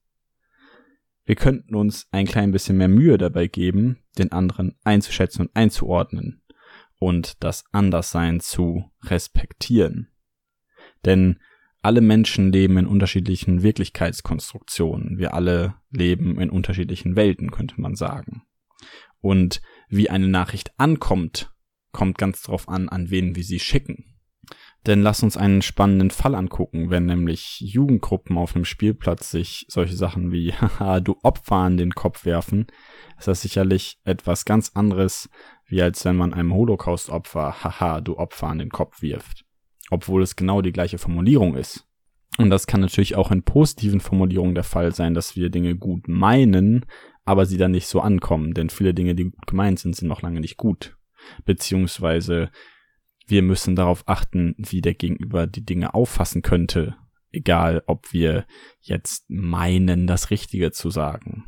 Wir 1.24 1.36
könnten 1.36 1.74
uns 1.74 2.08
ein 2.10 2.26
klein 2.26 2.50
bisschen 2.50 2.76
mehr 2.76 2.88
Mühe 2.88 3.16
dabei 3.16 3.46
geben, 3.46 3.98
den 4.18 4.32
anderen 4.32 4.76
einzuschätzen 4.82 5.46
und 5.46 5.56
einzuordnen 5.56 6.42
und 6.98 7.42
das 7.42 7.64
Anderssein 7.72 8.40
zu 8.40 8.90
respektieren. 9.04 10.08
Denn 11.04 11.38
alle 11.80 12.00
Menschen 12.00 12.52
leben 12.52 12.78
in 12.78 12.86
unterschiedlichen 12.86 13.62
Wirklichkeitskonstruktionen. 13.62 15.18
Wir 15.18 15.34
alle 15.34 15.74
leben 15.90 16.40
in 16.40 16.50
unterschiedlichen 16.50 17.16
Welten, 17.16 17.50
könnte 17.50 17.80
man 17.80 17.96
sagen. 17.96 18.42
Und 19.20 19.62
wie 19.88 20.10
eine 20.10 20.28
Nachricht 20.28 20.78
ankommt, 20.78 21.52
kommt 21.90 22.18
ganz 22.18 22.42
drauf 22.42 22.68
an, 22.68 22.88
an 22.88 23.10
wen 23.10 23.34
wir 23.34 23.44
sie 23.44 23.58
schicken. 23.58 24.11
Denn 24.86 25.00
lass 25.00 25.22
uns 25.22 25.36
einen 25.36 25.62
spannenden 25.62 26.10
Fall 26.10 26.34
angucken, 26.34 26.90
wenn 26.90 27.06
nämlich 27.06 27.60
Jugendgruppen 27.60 28.36
auf 28.36 28.56
einem 28.56 28.64
Spielplatz 28.64 29.30
sich 29.30 29.64
solche 29.68 29.94
Sachen 29.94 30.32
wie, 30.32 30.52
haha, 30.52 31.00
du 31.00 31.16
Opfer 31.22 31.56
an 31.56 31.76
den 31.76 31.92
Kopf 31.92 32.24
werfen, 32.24 32.66
ist 33.18 33.28
das 33.28 33.42
sicherlich 33.42 33.98
etwas 34.04 34.44
ganz 34.44 34.72
anderes, 34.74 35.30
wie 35.66 35.82
als 35.82 36.04
wenn 36.04 36.16
man 36.16 36.34
einem 36.34 36.52
Holocaust-Opfer, 36.52 37.62
haha, 37.62 38.00
du 38.00 38.16
Opfer 38.16 38.48
an 38.48 38.58
den 38.58 38.70
Kopf 38.70 39.02
wirft. 39.02 39.44
Obwohl 39.90 40.22
es 40.22 40.36
genau 40.36 40.62
die 40.62 40.72
gleiche 40.72 40.98
Formulierung 40.98 41.54
ist. 41.54 41.86
Und 42.38 42.50
das 42.50 42.66
kann 42.66 42.80
natürlich 42.80 43.14
auch 43.14 43.30
in 43.30 43.42
positiven 43.42 44.00
Formulierungen 44.00 44.54
der 44.54 44.64
Fall 44.64 44.94
sein, 44.94 45.14
dass 45.14 45.36
wir 45.36 45.50
Dinge 45.50 45.76
gut 45.76 46.08
meinen, 46.08 46.86
aber 47.24 47.46
sie 47.46 47.58
dann 47.58 47.72
nicht 47.72 47.86
so 47.86 48.00
ankommen, 48.00 48.54
denn 48.54 48.70
viele 48.70 48.94
Dinge, 48.94 49.14
die 49.14 49.24
gut 49.24 49.46
gemeint 49.46 49.78
sind, 49.78 49.94
sind 49.94 50.08
noch 50.08 50.22
lange 50.22 50.40
nicht 50.40 50.56
gut. 50.56 50.96
Beziehungsweise 51.44 52.50
wir 53.32 53.42
müssen 53.42 53.74
darauf 53.74 54.06
achten, 54.06 54.54
wie 54.58 54.82
der 54.82 54.92
Gegenüber 54.92 55.46
die 55.46 55.64
Dinge 55.64 55.94
auffassen 55.94 56.42
könnte, 56.42 56.96
egal 57.32 57.82
ob 57.86 58.12
wir 58.12 58.44
jetzt 58.78 59.24
meinen, 59.30 60.06
das 60.06 60.30
Richtige 60.30 60.70
zu 60.70 60.90
sagen. 60.90 61.44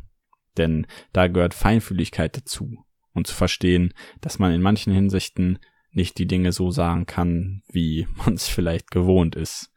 Denn 0.56 0.86
da 1.12 1.28
gehört 1.28 1.52
Feinfühligkeit 1.52 2.38
dazu 2.38 2.78
und 3.12 3.26
zu 3.26 3.34
verstehen, 3.34 3.92
dass 4.22 4.38
man 4.38 4.52
in 4.52 4.62
manchen 4.62 4.94
Hinsichten 4.94 5.58
nicht 5.90 6.16
die 6.16 6.26
Dinge 6.26 6.52
so 6.52 6.70
sagen 6.70 7.04
kann, 7.04 7.62
wie 7.68 8.08
man 8.16 8.32
es 8.32 8.48
vielleicht 8.48 8.90
gewohnt 8.90 9.36
ist. 9.36 9.70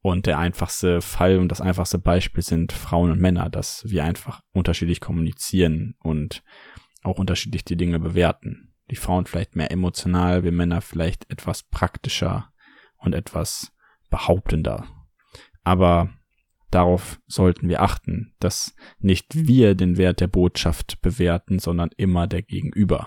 Und 0.00 0.26
der 0.26 0.38
einfachste 0.38 1.00
Fall 1.00 1.38
und 1.38 1.52
das 1.52 1.60
einfachste 1.60 2.00
Beispiel 2.00 2.42
sind 2.42 2.72
Frauen 2.72 3.12
und 3.12 3.20
Männer, 3.20 3.48
dass 3.48 3.84
wir 3.88 4.02
einfach 4.02 4.42
unterschiedlich 4.52 5.00
kommunizieren 5.00 5.94
und 6.00 6.42
auch 7.04 7.18
unterschiedlich 7.18 7.64
die 7.64 7.76
Dinge 7.76 8.00
bewerten 8.00 8.67
die 8.90 8.96
Frauen 8.96 9.26
vielleicht 9.26 9.56
mehr 9.56 9.70
emotional, 9.70 10.44
wir 10.44 10.52
Männer 10.52 10.80
vielleicht 10.80 11.30
etwas 11.30 11.62
praktischer 11.62 12.52
und 12.98 13.14
etwas 13.14 13.72
behauptender. 14.10 14.86
Aber 15.64 16.10
darauf 16.70 17.20
sollten 17.26 17.68
wir 17.68 17.82
achten, 17.82 18.34
dass 18.40 18.74
nicht 18.98 19.34
wir 19.34 19.74
den 19.74 19.96
Wert 19.96 20.20
der 20.20 20.28
Botschaft 20.28 21.00
bewerten, 21.02 21.58
sondern 21.58 21.90
immer 21.96 22.26
der 22.26 22.42
Gegenüber. 22.42 23.06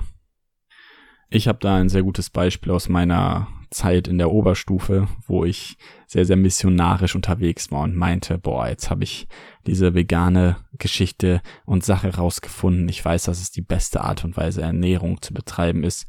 Ich 1.29 1.47
habe 1.47 1.59
da 1.59 1.75
ein 1.75 1.89
sehr 1.89 2.03
gutes 2.03 2.29
Beispiel 2.29 2.71
aus 2.71 2.89
meiner 2.89 3.47
Zeit 3.71 4.07
in 4.07 4.17
der 4.17 4.31
Oberstufe, 4.31 5.07
wo 5.25 5.45
ich 5.45 5.77
sehr, 6.05 6.25
sehr 6.25 6.35
missionarisch 6.35 7.15
unterwegs 7.15 7.71
war 7.71 7.81
und 7.83 7.95
meinte, 7.95 8.37
boah, 8.37 8.67
jetzt 8.67 8.89
habe 8.89 9.03
ich 9.03 9.27
diese 9.65 9.95
vegane 9.95 10.57
Geschichte 10.77 11.41
und 11.65 11.83
Sache 11.83 12.15
rausgefunden. 12.15 12.89
Ich 12.89 13.03
weiß, 13.03 13.23
dass 13.23 13.41
es 13.41 13.49
die 13.49 13.61
beste 13.61 14.01
Art 14.01 14.25
und 14.25 14.35
Weise 14.35 14.61
Ernährung 14.61 15.21
zu 15.21 15.33
betreiben 15.33 15.83
ist. 15.83 16.07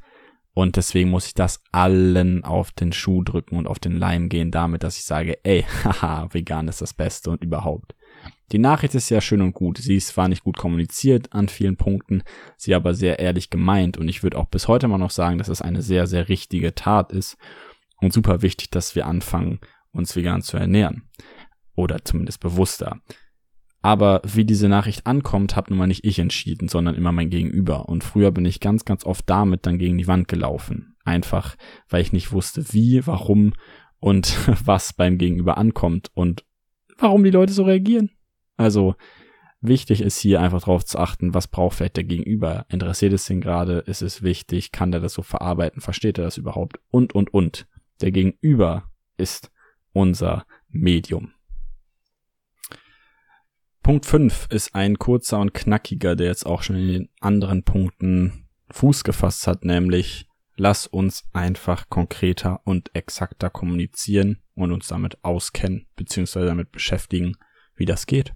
Und 0.54 0.76
deswegen 0.76 1.10
muss 1.10 1.26
ich 1.26 1.34
das 1.34 1.62
allen 1.70 2.44
auf 2.44 2.72
den 2.72 2.92
Schuh 2.92 3.22
drücken 3.22 3.56
und 3.56 3.66
auf 3.66 3.78
den 3.78 3.96
Leim 3.96 4.28
gehen 4.28 4.50
damit, 4.50 4.82
dass 4.82 4.98
ich 4.98 5.04
sage, 5.04 5.38
ey, 5.44 5.64
haha, 5.84 6.28
vegan 6.32 6.68
ist 6.68 6.82
das 6.82 6.92
Beste 6.92 7.30
und 7.30 7.44
überhaupt. 7.44 7.94
Die 8.52 8.58
Nachricht 8.58 8.94
ist 8.94 9.08
ja 9.10 9.20
schön 9.20 9.40
und 9.40 9.54
gut. 9.54 9.78
Sie 9.78 9.96
ist 9.96 10.08
zwar 10.08 10.28
nicht 10.28 10.44
gut 10.44 10.56
kommuniziert 10.56 11.32
an 11.32 11.48
vielen 11.48 11.76
Punkten, 11.76 12.22
sie 12.56 12.74
aber 12.74 12.94
sehr 12.94 13.18
ehrlich 13.18 13.50
gemeint 13.50 13.96
und 13.96 14.08
ich 14.08 14.22
würde 14.22 14.38
auch 14.38 14.46
bis 14.46 14.68
heute 14.68 14.88
mal 14.88 14.98
noch 14.98 15.10
sagen, 15.10 15.38
dass 15.38 15.48
es 15.48 15.62
eine 15.62 15.82
sehr, 15.82 16.06
sehr 16.06 16.28
richtige 16.28 16.74
Tat 16.74 17.12
ist 17.12 17.36
und 18.00 18.12
super 18.12 18.42
wichtig, 18.42 18.70
dass 18.70 18.94
wir 18.94 19.06
anfangen, 19.06 19.60
uns 19.92 20.14
vegan 20.16 20.42
zu 20.42 20.56
ernähren. 20.56 21.08
Oder 21.74 22.04
zumindest 22.04 22.40
bewusster. 22.40 23.00
Aber 23.80 24.22
wie 24.24 24.44
diese 24.44 24.68
Nachricht 24.68 25.06
ankommt, 25.06 25.56
hat 25.56 25.68
nun 25.68 25.78
mal 25.78 25.86
nicht 25.86 26.04
ich 26.04 26.18
entschieden, 26.18 26.68
sondern 26.68 26.94
immer 26.94 27.10
mein 27.10 27.30
Gegenüber. 27.30 27.88
Und 27.88 28.04
früher 28.04 28.30
bin 28.30 28.44
ich 28.44 28.60
ganz, 28.60 28.84
ganz 28.84 29.04
oft 29.04 29.28
damit 29.28 29.66
dann 29.66 29.78
gegen 29.78 29.98
die 29.98 30.06
Wand 30.06 30.28
gelaufen. 30.28 30.94
Einfach, 31.04 31.56
weil 31.88 32.02
ich 32.02 32.12
nicht 32.12 32.30
wusste, 32.30 32.72
wie, 32.72 33.04
warum 33.06 33.54
und 33.98 34.36
was 34.66 34.92
beim 34.92 35.18
Gegenüber 35.18 35.58
ankommt 35.58 36.10
und 36.14 36.44
warum 36.98 37.24
die 37.24 37.30
Leute 37.30 37.52
so 37.52 37.64
reagieren. 37.64 38.10
Also 38.56 38.94
wichtig 39.60 40.00
ist 40.00 40.18
hier 40.18 40.40
einfach 40.40 40.60
darauf 40.60 40.84
zu 40.84 40.98
achten, 40.98 41.34
was 41.34 41.48
braucht 41.48 41.76
vielleicht 41.76 41.96
der 41.96 42.04
Gegenüber. 42.04 42.66
Interessiert 42.68 43.12
es 43.12 43.28
ihn 43.30 43.40
gerade? 43.40 43.78
Ist 43.78 44.02
es 44.02 44.22
wichtig? 44.22 44.72
Kann 44.72 44.92
der 44.92 45.00
das 45.00 45.14
so 45.14 45.22
verarbeiten? 45.22 45.80
Versteht 45.80 46.18
er 46.18 46.24
das 46.24 46.36
überhaupt? 46.36 46.78
Und, 46.90 47.14
und, 47.14 47.32
und. 47.32 47.66
Der 48.00 48.10
Gegenüber 48.10 48.90
ist 49.16 49.50
unser 49.92 50.46
Medium. 50.68 51.32
Punkt 53.82 54.06
5 54.06 54.46
ist 54.50 54.74
ein 54.74 54.98
kurzer 54.98 55.40
und 55.40 55.54
knackiger, 55.54 56.14
der 56.14 56.28
jetzt 56.28 56.46
auch 56.46 56.62
schon 56.62 56.76
in 56.76 56.88
den 56.88 57.08
anderen 57.20 57.64
Punkten 57.64 58.48
Fuß 58.70 59.04
gefasst 59.04 59.46
hat, 59.46 59.64
nämlich 59.64 60.26
lass 60.62 60.86
uns 60.86 61.24
einfach 61.32 61.88
konkreter 61.88 62.60
und 62.64 62.94
exakter 62.94 63.50
kommunizieren 63.50 64.44
und 64.54 64.70
uns 64.70 64.86
damit 64.86 65.24
auskennen 65.24 65.88
bzw. 65.96 66.44
damit 66.44 66.70
beschäftigen, 66.70 67.36
wie 67.74 67.84
das 67.84 68.06
geht. 68.06 68.32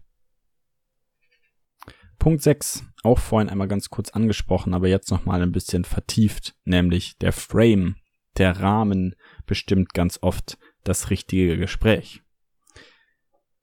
Punkt 2.19 2.43
6, 2.43 2.83
auch 3.05 3.21
vorhin 3.21 3.49
einmal 3.49 3.69
ganz 3.69 3.91
kurz 3.91 4.11
angesprochen, 4.11 4.75
aber 4.75 4.89
jetzt 4.89 5.13
nochmal 5.13 5.41
ein 5.41 5.53
bisschen 5.53 5.85
vertieft, 5.85 6.57
nämlich 6.65 7.17
der 7.19 7.33
Frame, 7.33 7.95
der 8.39 8.59
Rahmen 8.59 9.15
bestimmt 9.47 9.95
ganz 9.95 10.19
oft 10.21 10.59
das 10.83 11.11
richtige 11.11 11.57
Gespräch. 11.57 12.23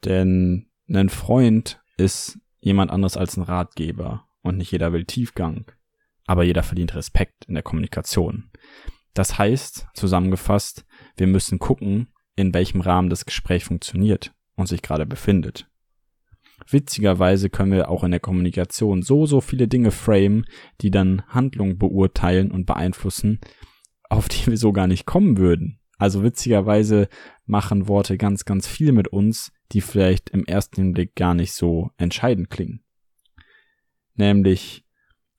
Denn 0.06 0.69
ein 0.88 1.10
Freund 1.10 1.82
ist 1.97 2.39
jemand 2.62 2.91
anderes 2.91 3.17
als 3.17 3.36
ein 3.36 3.43
Ratgeber 3.43 4.26
und 4.41 4.56
nicht 4.56 4.71
jeder 4.71 4.93
will 4.93 5.04
Tiefgang, 5.04 5.65
aber 6.26 6.44
jeder 6.44 6.64
verdient 6.64 6.96
Respekt 6.96 7.46
in 7.46 7.54
der 7.54 7.64
Kommunikation. 7.64 8.50
Das 9.14 9.38
heißt, 9.38 9.88
zusammengefasst, 9.94 10.86
wir 11.18 11.28
müssen 11.28 11.60
gucken, 11.60 12.08
in 12.36 12.54
welchem 12.54 12.82
Rahmen 12.82 13.10
das 13.10 13.26
Gespräch 13.26 13.66
funktioniert 13.66 14.34
und 14.56 14.68
sich 14.68 14.82
gerade 14.82 15.06
befindet. 15.06 15.68
Witzigerweise 16.70 17.50
können 17.50 17.72
wir 17.72 17.90
auch 17.90 18.04
in 18.04 18.12
der 18.12 18.20
Kommunikation 18.20 19.02
so, 19.02 19.26
so 19.26 19.42
viele 19.42 19.68
Dinge 19.68 19.92
framen, 19.92 20.46
die 20.82 20.92
dann 20.92 21.24
Handlungen 21.28 21.78
beurteilen 21.78 22.52
und 22.52 22.66
beeinflussen, 22.66 23.40
auf 24.10 24.30
die 24.30 24.48
wir 24.48 24.58
so 24.58 24.72
gar 24.72 24.88
nicht 24.88 25.06
kommen 25.06 25.38
würden. 25.38 25.80
Also 25.98 26.24
witzigerweise 26.24 27.08
machen 27.46 27.88
Worte 27.88 28.18
ganz, 28.18 28.46
ganz 28.46 28.68
viel 28.68 28.92
mit 28.92 29.08
uns, 29.08 29.52
die 29.72 29.82
vielleicht 29.82 30.30
im 30.30 30.46
ersten 30.46 30.94
Blick 30.94 31.16
gar 31.16 31.34
nicht 31.34 31.54
so 31.54 31.92
entscheidend 31.98 32.50
klingen. 32.50 32.84
Nämlich, 34.16 34.83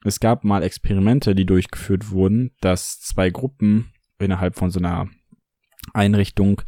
es 0.05 0.21
gab 0.21 0.45
mal 0.45 0.63
Experimente, 0.63 1.35
die 1.35 1.47
durchgeführt 1.47 2.11
wurden, 2.11 2.53
dass 2.61 3.01
zwei 3.01 3.31
Gruppen 3.31 3.93
innerhalb 4.19 4.57
von 4.57 4.71
so 4.71 4.79
einer 4.79 5.09
Einrichtung 5.93 6.63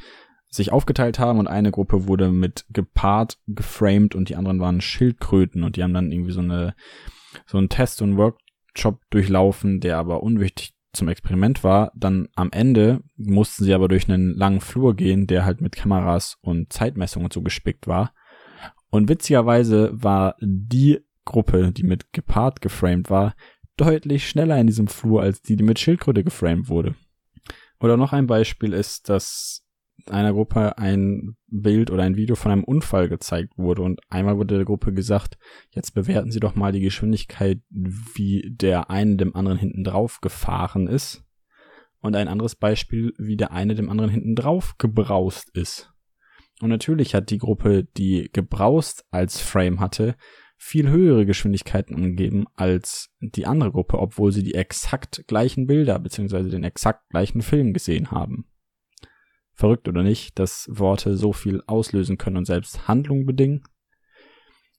sich 0.48 0.72
aufgeteilt 0.72 1.18
haben 1.18 1.38
und 1.38 1.48
eine 1.48 1.70
Gruppe 1.70 2.08
wurde 2.08 2.30
mit 2.30 2.64
gepaart 2.70 3.38
geframed 3.46 4.14
und 4.14 4.28
die 4.28 4.36
anderen 4.36 4.60
waren 4.60 4.80
Schildkröten 4.80 5.62
und 5.64 5.76
die 5.76 5.82
haben 5.82 5.94
dann 5.94 6.12
irgendwie 6.12 6.32
so 6.32 6.40
eine 6.40 6.74
so 7.46 7.58
einen 7.58 7.68
Test 7.68 8.00
und 8.00 8.16
Workshop 8.16 9.00
durchlaufen, 9.10 9.80
der 9.80 9.98
aber 9.98 10.22
unwichtig 10.22 10.74
zum 10.92 11.08
Experiment 11.08 11.62
war. 11.62 11.92
Dann 11.94 12.28
am 12.34 12.50
Ende 12.52 13.02
mussten 13.16 13.64
sie 13.64 13.74
aber 13.74 13.88
durch 13.88 14.08
einen 14.08 14.34
langen 14.34 14.60
Flur 14.60 14.96
gehen, 14.96 15.26
der 15.26 15.44
halt 15.44 15.60
mit 15.60 15.76
Kameras 15.76 16.38
und 16.40 16.72
Zeitmessungen 16.72 17.30
so 17.30 17.42
gespickt 17.42 17.86
war. 17.86 18.14
Und 18.88 19.08
witzigerweise 19.10 19.90
war 19.92 20.36
die 20.40 21.00
Gruppe, 21.26 21.72
die 21.72 21.82
mit 21.82 22.14
gepaart 22.14 22.62
geframed 22.62 23.10
war, 23.10 23.34
deutlich 23.76 24.26
schneller 24.26 24.58
in 24.58 24.66
diesem 24.66 24.86
Flur 24.88 25.20
als 25.20 25.42
die, 25.42 25.56
die 25.56 25.64
mit 25.64 25.78
Schildkröte 25.78 26.24
geframed 26.24 26.70
wurde. 26.70 26.94
Oder 27.78 27.98
noch 27.98 28.14
ein 28.14 28.26
Beispiel 28.26 28.72
ist, 28.72 29.10
dass 29.10 29.66
einer 30.06 30.32
Gruppe 30.32 30.78
ein 30.78 31.36
Bild 31.48 31.90
oder 31.90 32.04
ein 32.04 32.16
Video 32.16 32.36
von 32.36 32.52
einem 32.52 32.64
Unfall 32.64 33.08
gezeigt 33.08 33.54
wurde 33.56 33.82
und 33.82 34.00
einmal 34.08 34.36
wurde 34.36 34.56
der 34.56 34.64
Gruppe 34.64 34.92
gesagt, 34.92 35.36
jetzt 35.70 35.92
bewerten 35.92 36.30
Sie 36.30 36.40
doch 36.40 36.54
mal 36.54 36.72
die 36.72 36.80
Geschwindigkeit, 36.80 37.60
wie 37.70 38.48
der 38.50 38.90
eine 38.90 39.16
dem 39.16 39.34
anderen 39.34 39.58
hinten 39.58 39.84
drauf 39.84 40.20
gefahren 40.20 40.86
ist 40.86 41.24
und 42.00 42.14
ein 42.14 42.28
anderes 42.28 42.54
Beispiel, 42.54 43.12
wie 43.18 43.36
der 43.36 43.52
eine 43.52 43.74
dem 43.74 43.90
anderen 43.90 44.10
hinten 44.10 44.36
drauf 44.36 44.76
gebraust 44.78 45.50
ist. 45.54 45.90
Und 46.60 46.70
natürlich 46.70 47.14
hat 47.14 47.30
die 47.30 47.38
Gruppe, 47.38 47.84
die 47.96 48.30
gebraust 48.32 49.04
als 49.10 49.40
Frame 49.40 49.80
hatte, 49.80 50.14
viel 50.56 50.88
höhere 50.88 51.26
Geschwindigkeiten 51.26 51.94
angegeben 51.94 52.46
als 52.54 53.10
die 53.20 53.46
andere 53.46 53.72
Gruppe, 53.72 53.98
obwohl 53.98 54.32
sie 54.32 54.42
die 54.42 54.54
exakt 54.54 55.24
gleichen 55.26 55.66
Bilder 55.66 55.98
bzw. 55.98 56.48
den 56.48 56.64
exakt 56.64 57.08
gleichen 57.10 57.42
Film 57.42 57.72
gesehen 57.72 58.10
haben 58.10 58.46
verrückt 59.56 59.88
oder 59.88 60.02
nicht, 60.02 60.38
dass 60.38 60.68
Worte 60.70 61.16
so 61.16 61.32
viel 61.32 61.62
auslösen 61.66 62.18
können 62.18 62.36
und 62.36 62.44
selbst 62.44 62.86
Handlung 62.86 63.26
bedingen. 63.26 63.64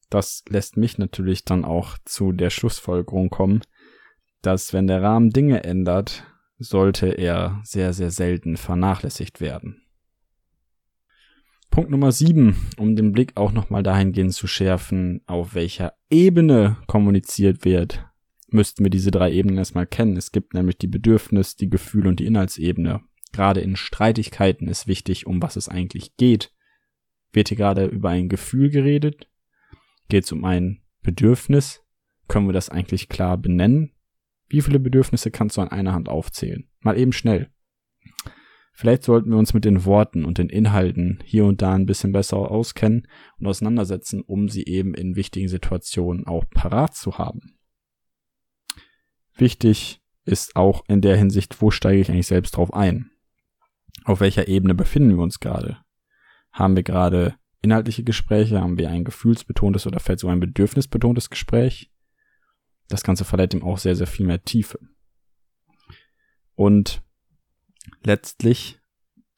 Das 0.10 0.44
lässt 0.48 0.78
mich 0.78 0.98
natürlich 0.98 1.44
dann 1.44 1.66
auch 1.66 1.98
zu 2.06 2.32
der 2.32 2.50
Schlussfolgerung 2.50 3.30
kommen, 3.30 3.62
dass 4.42 4.72
wenn 4.72 4.88
der 4.88 5.02
Rahmen 5.02 5.32
Dinge 5.32 5.64
ändert, 5.64 6.24
sollte 6.60 7.08
er 7.08 7.60
sehr, 7.64 7.92
sehr 7.92 8.12
selten 8.12 8.56
vernachlässigt 8.56 9.42
werden. 9.42 9.82
Punkt 11.78 11.92
Nummer 11.92 12.12
sieben, 12.12 12.56
um 12.78 12.96
den 12.96 13.12
Blick 13.12 13.34
auch 13.38 13.52
nochmal 13.52 13.84
dahingehend 13.84 14.34
zu 14.34 14.48
schärfen, 14.48 15.22
auf 15.28 15.54
welcher 15.54 15.94
Ebene 16.10 16.78
kommuniziert 16.88 17.66
wird, 17.66 18.04
müssten 18.50 18.84
wir 18.84 18.90
diese 18.90 19.12
drei 19.12 19.32
Ebenen 19.32 19.60
erstmal 19.60 19.86
kennen. 19.86 20.18
Es 20.18 20.32
gibt 20.32 20.56
nämlich 20.56 20.80
die 20.80 20.88
Bedürfnis, 20.88 21.56
die 21.56 21.70
Gefühl 21.70 22.08
und 22.08 22.20
die 22.20 22.26
Inhaltsebene. 22.26 23.02
Gerade 23.32 23.62
in 23.62 23.76
Streitigkeiten 23.76 24.68
ist 24.68 24.88
wichtig, 24.88 25.28
um 25.28 25.40
was 25.40 25.56
es 25.56 25.70
eigentlich 25.70 26.18
geht. 26.18 26.52
Wird 27.32 27.50
hier 27.50 27.58
gerade 27.58 27.86
über 27.86 28.10
ein 28.10 28.28
Gefühl 28.28 28.72
geredet? 28.72 29.30
Geht 30.10 30.24
es 30.24 30.32
um 30.32 30.46
ein 30.46 30.82
Bedürfnis? 31.04 31.84
Können 32.28 32.48
wir 32.48 32.54
das 32.54 32.70
eigentlich 32.70 33.08
klar 33.08 33.38
benennen? 33.38 33.92
Wie 34.48 34.62
viele 34.62 34.80
Bedürfnisse 34.80 35.30
kannst 35.30 35.58
du 35.58 35.62
an 35.62 35.68
einer 35.68 35.94
Hand 35.94 36.10
aufzählen? 36.10 36.68
Mal 36.80 36.98
eben 36.98 37.14
schnell. 37.14 37.52
Vielleicht 38.80 39.02
sollten 39.02 39.32
wir 39.32 39.40
uns 39.40 39.56
mit 39.56 39.66
den 39.66 39.86
Worten 39.86 40.24
und 40.24 40.38
den 40.38 40.50
Inhalten 40.50 41.18
hier 41.26 41.46
und 41.46 41.64
da 41.64 41.74
ein 41.74 41.88
bisschen 41.88 42.12
besser 42.12 42.38
auskennen 42.38 43.08
und 43.40 43.48
auseinandersetzen, 43.48 44.22
um 44.22 44.50
sie 44.50 44.66
eben 44.66 44.94
in 44.94 45.16
wichtigen 45.16 45.48
Situationen 45.48 46.28
auch 46.28 46.48
parat 46.52 46.96
zu 46.96 47.18
haben. 47.18 47.58
Wichtig 49.34 50.00
ist 50.26 50.56
auch 50.56 50.84
in 50.88 51.02
der 51.02 51.18
Hinsicht, 51.18 51.60
wo 51.60 51.72
steige 51.72 52.02
ich 52.02 52.12
eigentlich 52.12 52.28
selbst 52.28 52.56
drauf 52.56 52.72
ein? 52.72 53.10
Auf 54.04 54.20
welcher 54.20 54.48
Ebene 54.48 54.76
befinden 54.76 55.18
wir 55.18 55.24
uns 55.24 55.40
gerade? 55.40 55.80
Haben 56.52 56.76
wir 56.76 56.84
gerade 56.84 57.34
inhaltliche 57.64 58.04
Gespräche? 58.04 58.62
Haben 58.62 58.78
wir 58.78 58.92
ein 58.92 59.06
gefühlsbetontes 59.06 59.88
oder 59.88 60.00
vielleicht 60.00 60.20
so 60.20 60.28
ein 60.28 60.40
bedürfnisbetontes 60.40 61.32
Gespräch? 61.32 61.92
Das 62.90 63.02
Ganze 63.02 63.26
verleiht 63.26 63.56
ihm 63.56 63.64
auch 63.64 63.80
sehr, 63.80 63.96
sehr 63.96 64.06
viel 64.06 64.28
mehr 64.28 64.44
Tiefe. 64.44 64.78
Und 66.54 67.02
letztlich 68.04 68.80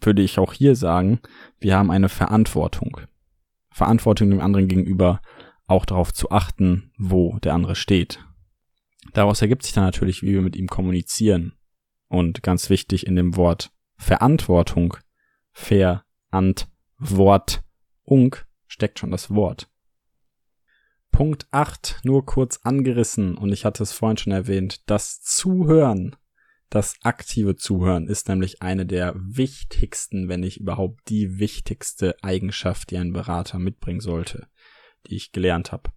würde 0.01 0.21
ich 0.21 0.39
auch 0.39 0.53
hier 0.53 0.75
sagen, 0.75 1.19
wir 1.59 1.77
haben 1.77 1.91
eine 1.91 2.09
Verantwortung. 2.09 3.01
Verantwortung 3.71 4.29
dem 4.29 4.41
anderen 4.41 4.67
gegenüber, 4.67 5.21
auch 5.67 5.85
darauf 5.85 6.13
zu 6.13 6.31
achten, 6.31 6.91
wo 6.97 7.37
der 7.39 7.53
andere 7.53 7.75
steht. 7.75 8.19
Daraus 9.13 9.41
ergibt 9.41 9.63
sich 9.63 9.73
dann 9.73 9.83
natürlich, 9.83 10.23
wie 10.23 10.33
wir 10.33 10.41
mit 10.41 10.55
ihm 10.55 10.67
kommunizieren. 10.67 11.53
Und 12.07 12.43
ganz 12.43 12.69
wichtig 12.69 13.05
in 13.05 13.15
dem 13.15 13.35
Wort 13.35 13.71
Verantwortung, 13.97 14.97
Verantwortung 15.53 16.65
steckt 18.67 18.99
schon 18.99 19.11
das 19.11 19.33
Wort. 19.33 19.69
Punkt 21.11 21.47
8, 21.51 22.01
nur 22.03 22.25
kurz 22.25 22.59
angerissen, 22.63 23.37
und 23.37 23.51
ich 23.51 23.65
hatte 23.65 23.83
es 23.83 23.91
vorhin 23.91 24.17
schon 24.17 24.33
erwähnt, 24.33 24.89
das 24.89 25.21
Zuhören 25.21 26.15
das 26.69 26.95
aktive 27.01 27.55
Zuhören 27.55 28.07
ist 28.07 28.29
nämlich 28.29 28.61
eine 28.61 28.85
der 28.85 29.15
wichtigsten, 29.17 30.29
wenn 30.29 30.41
nicht 30.41 30.59
überhaupt 30.59 31.09
die 31.09 31.39
wichtigste 31.39 32.15
Eigenschaft, 32.21 32.91
die 32.91 32.97
ein 32.97 33.11
Berater 33.11 33.57
mitbringen 33.57 34.01
sollte, 34.01 34.47
die 35.07 35.15
ich 35.15 35.31
gelernt 35.31 35.71
habe. 35.71 35.91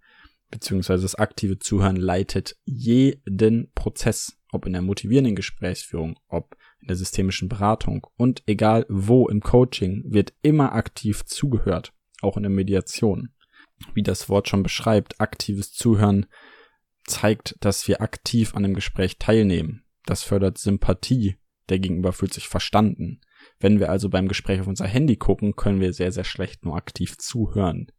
Beziehungsweise 0.50 1.02
das 1.02 1.14
aktive 1.14 1.58
Zuhören 1.58 1.96
leitet 1.96 2.56
jeden 2.64 3.70
Prozess, 3.74 4.38
ob 4.50 4.66
in 4.66 4.72
der 4.72 4.82
motivierenden 4.82 5.34
Gesprächsführung, 5.34 6.18
ob 6.28 6.56
in 6.80 6.88
der 6.88 6.96
systemischen 6.96 7.48
Beratung 7.48 8.06
und 8.16 8.42
egal 8.46 8.86
wo 8.88 9.28
im 9.28 9.40
Coaching 9.40 10.04
wird 10.06 10.32
immer 10.42 10.72
aktiv 10.72 11.24
zugehört, 11.24 11.92
auch 12.22 12.36
in 12.36 12.42
der 12.42 12.50
Mediation. 12.50 13.34
Wie 13.94 14.02
das 14.02 14.28
Wort 14.28 14.48
schon 14.48 14.62
beschreibt, 14.62 15.20
aktives 15.20 15.72
Zuhören 15.72 16.26
zeigt, 17.06 17.56
dass 17.60 17.88
wir 17.88 18.00
aktiv 18.00 18.54
an 18.54 18.62
dem 18.62 18.74
Gespräch 18.74 19.18
teilnehmen. 19.18 19.84
Das 20.04 20.22
fördert 20.22 20.58
Sympathie. 20.58 21.36
Der 21.68 21.78
Gegenüber 21.78 22.12
fühlt 22.12 22.34
sich 22.34 22.48
verstanden. 22.48 23.20
Wenn 23.58 23.80
wir 23.80 23.90
also 23.90 24.08
beim 24.08 24.28
Gespräch 24.28 24.60
auf 24.60 24.66
unser 24.66 24.86
Handy 24.86 25.16
gucken, 25.16 25.54
können 25.56 25.80
wir 25.80 25.92
sehr, 25.92 26.12
sehr 26.12 26.24
schlecht 26.24 26.64
nur 26.64 26.76
aktiv 26.76 27.16
zuhören. 27.18 27.90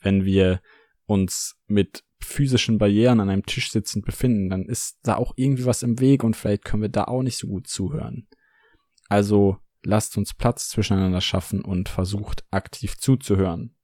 Wenn 0.00 0.24
wir 0.24 0.60
uns 1.06 1.56
mit 1.66 2.04
physischen 2.20 2.78
Barrieren 2.78 3.20
an 3.20 3.30
einem 3.30 3.46
Tisch 3.46 3.70
sitzend 3.70 4.04
befinden, 4.04 4.48
dann 4.48 4.64
ist 4.64 4.98
da 5.02 5.16
auch 5.16 5.32
irgendwie 5.36 5.66
was 5.66 5.82
im 5.82 6.00
Weg 6.00 6.24
und 6.24 6.34
vielleicht 6.36 6.64
können 6.64 6.82
wir 6.82 6.88
da 6.88 7.04
auch 7.04 7.22
nicht 7.22 7.38
so 7.38 7.46
gut 7.46 7.68
zuhören. 7.68 8.26
Also 9.08 9.58
lasst 9.82 10.16
uns 10.16 10.34
Platz 10.34 10.68
zwischeneinander 10.68 11.20
schaffen 11.20 11.62
und 11.62 11.88
versucht 11.88 12.44
aktiv 12.50 12.98
zuzuhören. 12.98 13.76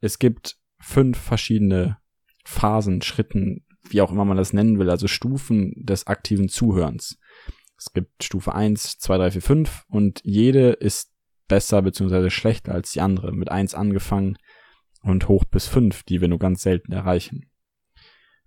Es 0.00 0.18
gibt 0.18 0.58
fünf 0.78 1.18
verschiedene 1.18 1.98
Phasen, 2.44 3.02
Schritten, 3.02 3.64
wie 3.88 4.00
auch 4.00 4.10
immer 4.10 4.24
man 4.24 4.36
das 4.36 4.52
nennen 4.52 4.78
will, 4.78 4.90
also 4.90 5.08
Stufen 5.08 5.72
des 5.76 6.06
aktiven 6.06 6.48
Zuhörens. 6.48 7.18
Es 7.76 7.92
gibt 7.92 8.24
Stufe 8.24 8.54
1, 8.54 8.98
2, 8.98 9.18
3, 9.18 9.30
4, 9.32 9.42
5 9.42 9.84
und 9.88 10.20
jede 10.24 10.70
ist 10.70 11.12
besser 11.48 11.82
bzw. 11.82 12.30
schlechter 12.30 12.72
als 12.72 12.92
die 12.92 13.00
andere. 13.00 13.32
Mit 13.32 13.50
1 13.50 13.74
angefangen 13.74 14.38
und 15.02 15.28
hoch 15.28 15.44
bis 15.44 15.66
5, 15.66 16.02
die 16.04 16.20
wir 16.20 16.28
nur 16.28 16.38
ganz 16.38 16.62
selten 16.62 16.92
erreichen. 16.92 17.50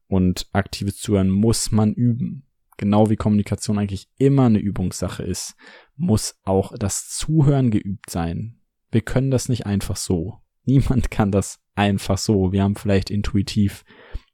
Und 0.08 0.48
aktives 0.54 0.98
Zuhören 0.98 1.30
muss 1.30 1.72
man 1.72 1.94
üben. 1.94 2.48
Genau 2.78 3.10
wie 3.10 3.16
Kommunikation 3.16 3.80
eigentlich 3.80 4.10
immer 4.18 4.46
eine 4.46 4.60
Übungssache 4.60 5.24
ist, 5.24 5.56
muss 5.96 6.40
auch 6.44 6.74
das 6.78 7.10
Zuhören 7.10 7.72
geübt 7.72 8.10
sein. 8.10 8.60
Wir 8.92 9.02
können 9.02 9.32
das 9.32 9.50
nicht 9.50 9.66
einfach 9.66 9.98
so. 9.98 10.40
Niemand 10.64 11.12
kann 11.12 11.32
das 11.32 11.60
einfach 11.76 12.18
so. 12.18 12.52
Wir 12.52 12.64
haben 12.64 12.76
vielleicht 12.76 13.10
intuitiv 13.10 13.84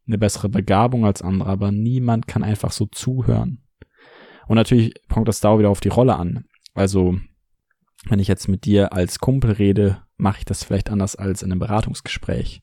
eine 0.08 0.18
bessere 0.18 0.50
Begabung 0.50 1.06
als 1.06 1.22
andere, 1.22 1.50
aber 1.50 1.72
niemand 1.72 2.28
kann 2.28 2.44
einfach 2.44 2.72
so 2.72 2.86
zuhören. 2.86 3.64
Und 4.48 4.56
natürlich 4.56 4.94
kommt 5.10 5.28
das 5.28 5.40
da 5.40 5.58
wieder 5.58 5.70
auf 5.70 5.80
die 5.80 5.90
Rolle 5.90 6.16
an. 6.16 6.46
Also, 6.74 7.18
wenn 8.10 8.20
ich 8.20 8.28
jetzt 8.28 8.48
mit 8.48 8.66
dir 8.66 8.94
als 8.94 9.20
Kumpel 9.20 9.52
rede, 9.52 10.04
mache 10.18 10.40
ich 10.40 10.46
das 10.46 10.64
vielleicht 10.64 10.90
anders 10.90 11.16
als 11.16 11.42
in 11.42 11.52
einem 11.52 11.60
Beratungsgespräch. 11.60 12.62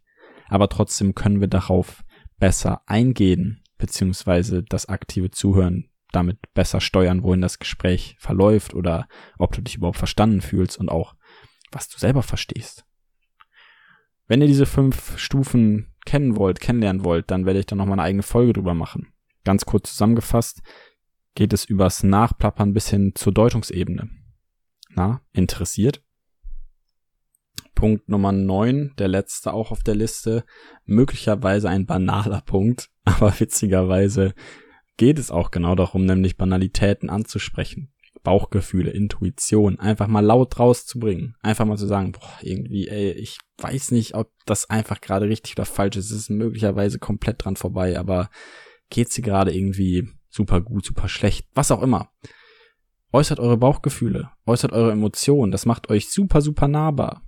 Aber 0.48 0.68
trotzdem 0.68 1.14
können 1.14 1.40
wir 1.40 1.48
darauf 1.48 2.03
besser 2.38 2.83
eingehen, 2.87 3.62
beziehungsweise 3.79 4.62
das 4.62 4.87
aktive 4.87 5.31
Zuhören 5.31 5.90
damit 6.12 6.38
besser 6.55 6.81
steuern, 6.81 7.22
wohin 7.22 7.40
das 7.40 7.59
Gespräch 7.59 8.16
verläuft 8.18 8.74
oder 8.74 9.09
ob 9.38 9.53
du 9.53 9.62
dich 9.62 9.76
überhaupt 9.76 9.98
verstanden 9.98 10.40
fühlst 10.40 10.79
und 10.79 10.88
auch, 10.88 11.14
was 11.70 11.88
du 11.88 11.98
selber 11.98 12.22
verstehst. 12.22 12.85
Wenn 14.30 14.42
ihr 14.42 14.46
diese 14.46 14.64
fünf 14.64 15.18
Stufen 15.18 15.92
kennen 16.06 16.36
wollt, 16.36 16.60
kennenlernen 16.60 17.02
wollt, 17.02 17.32
dann 17.32 17.46
werde 17.46 17.58
ich 17.58 17.66
da 17.66 17.74
nochmal 17.74 17.94
eine 17.94 18.04
eigene 18.04 18.22
Folge 18.22 18.52
drüber 18.52 18.74
machen. 18.74 19.08
Ganz 19.42 19.66
kurz 19.66 19.90
zusammengefasst 19.90 20.62
geht 21.34 21.52
es 21.52 21.64
übers 21.64 22.04
Nachplappern 22.04 22.72
bis 22.72 22.88
hin 22.88 23.10
zur 23.16 23.34
Deutungsebene. 23.34 24.08
Na, 24.90 25.20
interessiert? 25.32 26.04
Punkt 27.74 28.08
Nummer 28.08 28.30
neun, 28.30 28.94
der 29.00 29.08
letzte 29.08 29.52
auch 29.52 29.72
auf 29.72 29.82
der 29.82 29.96
Liste, 29.96 30.44
möglicherweise 30.84 31.68
ein 31.68 31.86
banaler 31.86 32.40
Punkt, 32.46 32.88
aber 33.02 33.34
witzigerweise 33.40 34.34
geht 34.96 35.18
es 35.18 35.32
auch 35.32 35.50
genau 35.50 35.74
darum, 35.74 36.04
nämlich 36.04 36.36
Banalitäten 36.36 37.10
anzusprechen. 37.10 37.92
Bauchgefühle, 38.22 38.90
Intuition, 38.90 39.78
einfach 39.78 40.06
mal 40.06 40.24
laut 40.24 40.59
rauszubringen. 40.59 41.37
Einfach 41.40 41.64
mal 41.64 41.78
zu 41.78 41.87
sagen, 41.87 42.12
boah, 42.12 42.38
irgendwie, 42.42 42.88
ey, 42.88 43.12
ich 43.12 43.38
weiß 43.59 43.90
nicht, 43.92 44.14
ob 44.14 44.33
das 44.46 44.68
einfach 44.68 45.00
gerade 45.00 45.28
richtig 45.28 45.54
oder 45.54 45.64
falsch 45.64 45.96
ist. 45.96 46.11
Es 46.11 46.16
ist 46.16 46.30
möglicherweise 46.30 46.98
komplett 46.98 47.44
dran 47.44 47.56
vorbei, 47.56 47.98
aber 47.98 48.30
geht's 48.90 49.14
dir 49.14 49.22
gerade 49.22 49.54
irgendwie 49.54 50.09
super 50.28 50.61
gut, 50.61 50.85
super 50.85 51.09
schlecht, 51.09 51.46
was 51.54 51.70
auch 51.70 51.83
immer. 51.83 52.11
Äußert 53.12 53.40
eure 53.40 53.56
Bauchgefühle, 53.56 54.30
äußert 54.46 54.72
eure 54.72 54.92
Emotionen, 54.92 55.50
das 55.50 55.66
macht 55.66 55.90
euch 55.90 56.11
super, 56.11 56.40
super 56.40 56.68
nahbar. 56.68 57.22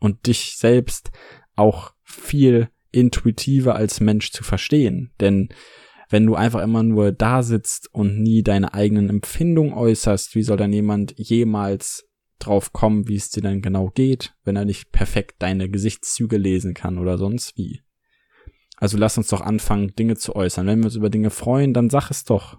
Und 0.00 0.26
dich 0.26 0.56
selbst 0.56 1.10
auch 1.56 1.92
viel 2.02 2.70
intuitiver 2.90 3.76
als 3.76 4.00
Mensch 4.00 4.32
zu 4.32 4.42
verstehen. 4.42 5.12
Denn 5.20 5.50
wenn 6.10 6.26
du 6.26 6.34
einfach 6.34 6.62
immer 6.62 6.82
nur 6.82 7.12
da 7.12 7.42
sitzt 7.42 7.88
und 7.94 8.20
nie 8.20 8.42
deine 8.42 8.74
eigenen 8.74 9.08
Empfindungen 9.08 9.72
äußerst, 9.72 10.34
wie 10.34 10.42
soll 10.42 10.56
dann 10.56 10.72
jemand 10.72 11.14
jemals 11.16 12.08
drauf 12.40 12.72
kommen, 12.72 13.06
wie 13.06 13.14
es 13.14 13.30
dir 13.30 13.42
dann 13.42 13.62
genau 13.62 13.90
geht, 13.90 14.34
wenn 14.44 14.56
er 14.56 14.64
nicht 14.64 14.90
perfekt 14.90 15.36
deine 15.38 15.70
Gesichtszüge 15.70 16.36
lesen 16.36 16.74
kann 16.74 16.98
oder 16.98 17.16
sonst 17.16 17.56
wie? 17.56 17.82
Also 18.76 18.98
lass 18.98 19.18
uns 19.18 19.28
doch 19.28 19.40
anfangen, 19.42 19.94
Dinge 19.94 20.16
zu 20.16 20.34
äußern. 20.34 20.66
Wenn 20.66 20.80
wir 20.80 20.86
uns 20.86 20.96
über 20.96 21.10
Dinge 21.10 21.30
freuen, 21.30 21.74
dann 21.74 21.90
sag 21.90 22.10
es 22.10 22.24
doch. 22.24 22.58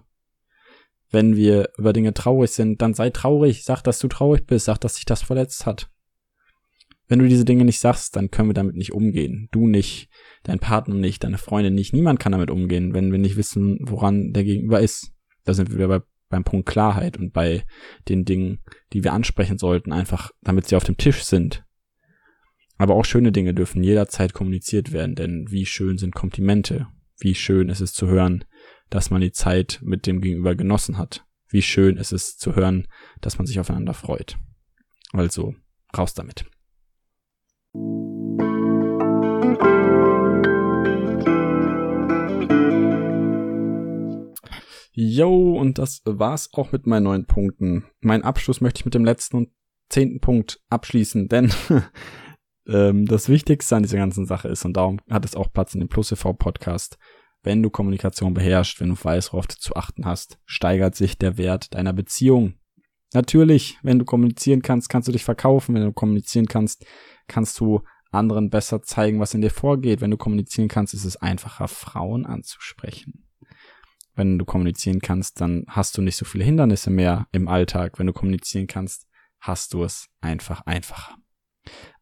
Wenn 1.10 1.36
wir 1.36 1.70
über 1.76 1.92
Dinge 1.92 2.14
traurig 2.14 2.52
sind, 2.52 2.80
dann 2.80 2.94
sei 2.94 3.10
traurig, 3.10 3.64
sag, 3.64 3.82
dass 3.82 3.98
du 3.98 4.08
traurig 4.08 4.46
bist, 4.46 4.64
sag, 4.64 4.78
dass 4.78 4.94
dich 4.94 5.04
das 5.04 5.22
verletzt 5.22 5.66
hat. 5.66 5.90
Wenn 7.08 7.18
du 7.18 7.28
diese 7.28 7.44
Dinge 7.44 7.64
nicht 7.64 7.80
sagst, 7.80 8.16
dann 8.16 8.30
können 8.30 8.48
wir 8.48 8.54
damit 8.54 8.76
nicht 8.76 8.92
umgehen. 8.92 9.48
Du 9.52 9.66
nicht, 9.66 10.08
dein 10.44 10.58
Partner 10.58 10.94
nicht, 10.94 11.24
deine 11.24 11.38
Freundin 11.38 11.74
nicht. 11.74 11.92
Niemand 11.92 12.20
kann 12.20 12.32
damit 12.32 12.50
umgehen, 12.50 12.94
wenn 12.94 13.12
wir 13.12 13.18
nicht 13.18 13.36
wissen, 13.36 13.78
woran 13.82 14.32
der 14.32 14.44
Gegenüber 14.44 14.80
ist. 14.80 15.12
Da 15.44 15.54
sind 15.54 15.76
wir 15.76 15.88
bei, 15.88 16.00
beim 16.28 16.44
Punkt 16.44 16.68
Klarheit 16.68 17.18
und 17.18 17.32
bei 17.32 17.64
den 18.08 18.24
Dingen, 18.24 18.60
die 18.92 19.04
wir 19.04 19.12
ansprechen 19.12 19.58
sollten, 19.58 19.92
einfach 19.92 20.30
damit 20.42 20.68
sie 20.68 20.76
auf 20.76 20.84
dem 20.84 20.96
Tisch 20.96 21.24
sind. 21.24 21.64
Aber 22.78 22.94
auch 22.94 23.04
schöne 23.04 23.32
Dinge 23.32 23.54
dürfen 23.54 23.82
jederzeit 23.82 24.32
kommuniziert 24.32 24.92
werden, 24.92 25.14
denn 25.14 25.46
wie 25.50 25.66
schön 25.66 25.98
sind 25.98 26.14
Komplimente? 26.14 26.88
Wie 27.20 27.34
schön 27.34 27.68
ist 27.68 27.80
es 27.80 27.92
zu 27.92 28.08
hören, 28.08 28.44
dass 28.90 29.10
man 29.10 29.20
die 29.20 29.32
Zeit 29.32 29.80
mit 29.82 30.06
dem 30.06 30.20
Gegenüber 30.20 30.54
genossen 30.54 30.98
hat? 30.98 31.24
Wie 31.48 31.62
schön 31.62 31.96
ist 31.96 32.12
es 32.12 32.36
zu 32.36 32.56
hören, 32.56 32.88
dass 33.20 33.38
man 33.38 33.46
sich 33.46 33.60
aufeinander 33.60 33.94
freut? 33.94 34.38
Also, 35.12 35.54
raus 35.96 36.14
damit. 36.14 36.46
Yo, 44.94 45.58
und 45.58 45.78
das 45.78 46.02
war's 46.04 46.50
auch 46.52 46.72
mit 46.72 46.86
meinen 46.86 47.04
neun 47.04 47.26
Punkten. 47.26 47.86
Mein 48.00 48.24
Abschluss 48.24 48.60
möchte 48.60 48.80
ich 48.80 48.84
mit 48.84 48.92
dem 48.92 49.06
letzten 49.06 49.38
und 49.38 49.48
zehnten 49.88 50.20
Punkt 50.20 50.60
abschließen, 50.68 51.28
denn 51.28 51.50
ähm, 52.68 53.06
das 53.06 53.30
Wichtigste 53.30 53.76
an 53.76 53.84
dieser 53.84 53.96
ganzen 53.96 54.26
Sache 54.26 54.48
ist, 54.48 54.66
und 54.66 54.76
darum 54.76 55.00
hat 55.08 55.24
es 55.24 55.34
auch 55.34 55.50
Platz 55.50 55.72
in 55.72 55.80
dem 55.80 55.88
Plus 55.88 56.10
TV 56.10 56.34
Podcast, 56.34 56.98
wenn 57.42 57.62
du 57.62 57.70
Kommunikation 57.70 58.34
beherrschst, 58.34 58.82
wenn 58.82 58.90
du 58.90 59.02
weißt, 59.02 59.32
worauf 59.32 59.46
du 59.46 59.56
zu 59.56 59.76
achten 59.76 60.04
hast, 60.04 60.38
steigert 60.44 60.94
sich 60.94 61.16
der 61.16 61.38
Wert 61.38 61.72
deiner 61.74 61.94
Beziehung. 61.94 62.58
Natürlich, 63.14 63.78
wenn 63.82 63.98
du 63.98 64.04
kommunizieren 64.04 64.60
kannst, 64.60 64.90
kannst 64.90 65.08
du 65.08 65.12
dich 65.12 65.24
verkaufen, 65.24 65.74
wenn 65.74 65.84
du 65.84 65.92
kommunizieren 65.92 66.46
kannst, 66.46 66.84
kannst 67.28 67.58
du 67.60 67.80
anderen 68.10 68.50
besser 68.50 68.82
zeigen, 68.82 69.20
was 69.20 69.34
in 69.34 69.40
dir 69.40 69.50
vorgeht. 69.50 70.00
Wenn 70.00 70.10
du 70.10 70.16
kommunizieren 70.16 70.68
kannst, 70.68 70.94
ist 70.94 71.04
es 71.04 71.16
einfacher, 71.16 71.68
Frauen 71.68 72.26
anzusprechen. 72.26 73.26
Wenn 74.14 74.38
du 74.38 74.44
kommunizieren 74.44 75.00
kannst, 75.00 75.40
dann 75.40 75.64
hast 75.68 75.96
du 75.96 76.02
nicht 76.02 76.16
so 76.16 76.24
viele 76.24 76.44
Hindernisse 76.44 76.90
mehr 76.90 77.26
im 77.32 77.48
Alltag. 77.48 77.98
Wenn 77.98 78.06
du 78.06 78.12
kommunizieren 78.12 78.66
kannst, 78.66 79.06
hast 79.40 79.72
du 79.72 79.82
es 79.82 80.08
einfach 80.20 80.66
einfacher. 80.66 81.16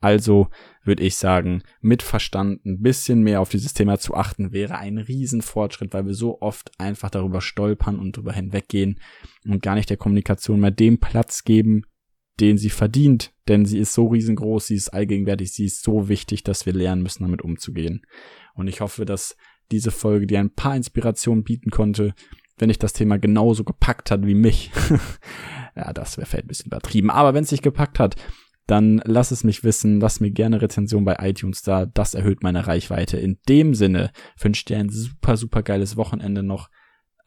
Also 0.01 0.49
würde 0.83 1.03
ich 1.03 1.17
sagen, 1.17 1.63
mit 1.81 2.03
Verstand 2.03 2.65
ein 2.65 2.81
bisschen 2.81 3.23
mehr 3.23 3.41
auf 3.41 3.51
dieses 3.51 3.75
Thema 3.75 3.99
zu 3.99 4.15
achten, 4.15 4.53
wäre 4.53 4.79
ein 4.79 4.99
Riesenfortschritt, 4.99 5.93
weil 5.93 6.07
wir 6.07 6.15
so 6.15 6.41
oft 6.41 6.73
einfach 6.81 7.11
darüber 7.11 7.41
stolpern 7.43 7.99
und 7.99 8.17
darüber 8.17 8.33
hinweggehen 8.33 8.99
und 9.45 9.63
gar 9.63 9.75
nicht 9.75 9.91
der 9.91 9.99
Kommunikation 9.99 10.61
mehr 10.61 10.71
dem 10.71 10.99
Platz 10.99 11.45
geben, 11.45 11.85
den 12.41 12.59
sie 12.59 12.71
verdient, 12.71 13.33
denn 13.49 13.65
sie 13.65 13.79
ist 13.79 13.93
so 13.93 14.07
riesengroß, 14.07 14.69
sie 14.69 14.77
ist 14.77 14.89
allgegenwärtig, 14.89 15.53
sie 15.53 15.67
ist 15.67 15.83
so 15.83 16.09
wichtig, 16.09 16.43
dass 16.43 16.67
wir 16.67 16.73
lernen 16.73 17.03
müssen, 17.03 17.23
damit 17.23 17.43
umzugehen. 17.43 18.03
Und 18.55 18.69
ich 18.69 18.81
hoffe, 18.81 19.05
dass 19.05 19.37
diese 19.71 19.91
Folge 19.91 20.27
dir 20.27 20.41
ein 20.41 20.55
paar 20.55 20.75
Inspirationen 20.75 21.45
bieten 21.45 21.71
konnte, 21.71 22.15
wenn 22.59 22.71
ich 22.71 22.79
das 22.79 22.93
Thema 22.93 23.19
genauso 23.19 23.65
gepackt 23.65 24.11
hat 24.11 24.27
wie 24.27 24.35
mich. 24.35 24.71
ja, 25.77 25.93
das 25.93 26.17
wäre 26.17 26.27
vielleicht 26.27 26.45
ein 26.45 26.49
bisschen 26.49 26.67
übertrieben, 26.67 27.11
aber 27.11 27.35
wenn 27.35 27.45
es 27.45 27.51
dich 27.51 27.63
gepackt 27.63 27.99
hat, 27.99 28.17
dann 28.67 29.03
lass 29.05 29.33
es 29.33 29.43
mich 29.43 29.65
wissen, 29.65 30.01
lass 30.01 30.21
mir 30.21 30.31
gerne 30.31 30.63
Rezension 30.63 31.05
bei 31.05 31.17
iTunes 31.21 31.63
da, 31.63 31.87
das 31.87 32.15
erhöht 32.15 32.43
meine 32.43 32.69
Reichweite. 32.69 33.17
In 33.17 33.39
dem 33.49 33.75
Sinne 33.75 34.13
wünsche 34.39 34.65
dir 34.65 34.79
ein 34.79 34.91
super, 34.91 35.37
super 35.37 35.63
geiles 35.63 35.97
Wochenende 35.97 36.45
noch, 36.45 36.69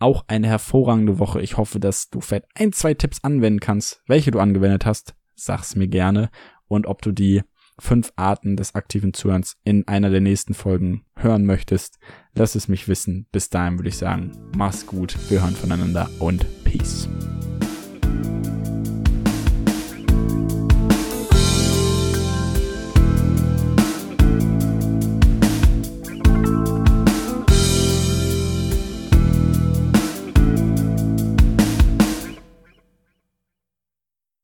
auch 0.03 0.25
eine 0.27 0.47
hervorragende 0.47 1.17
Woche. 1.17 1.41
Ich 1.41 1.57
hoffe, 1.57 1.79
dass 1.79 2.09
du 2.09 2.19
vielleicht 2.19 2.47
ein, 2.55 2.73
zwei 2.73 2.93
Tipps 2.93 3.23
anwenden 3.23 3.61
kannst. 3.61 4.01
Welche 4.05 4.31
du 4.31 4.39
angewendet 4.39 4.85
hast, 4.85 5.15
sag's 5.33 5.75
mir 5.75 5.87
gerne. 5.87 6.29
Und 6.67 6.87
ob 6.87 7.01
du 7.01 7.11
die 7.11 7.41
fünf 7.79 8.11
Arten 8.17 8.55
des 8.55 8.75
aktiven 8.75 9.13
Zuhörens 9.13 9.55
in 9.63 9.87
einer 9.87 10.09
der 10.09 10.21
nächsten 10.21 10.53
Folgen 10.53 11.05
hören 11.15 11.45
möchtest, 11.45 11.99
lass 12.35 12.55
es 12.55 12.67
mich 12.67 12.87
wissen. 12.87 13.27
Bis 13.31 13.49
dahin 13.49 13.79
würde 13.79 13.89
ich 13.89 13.97
sagen, 13.97 14.31
mach's 14.55 14.85
gut, 14.85 15.17
wir 15.29 15.41
hören 15.41 15.55
voneinander 15.55 16.09
und 16.19 16.45
Peace. 16.65 17.07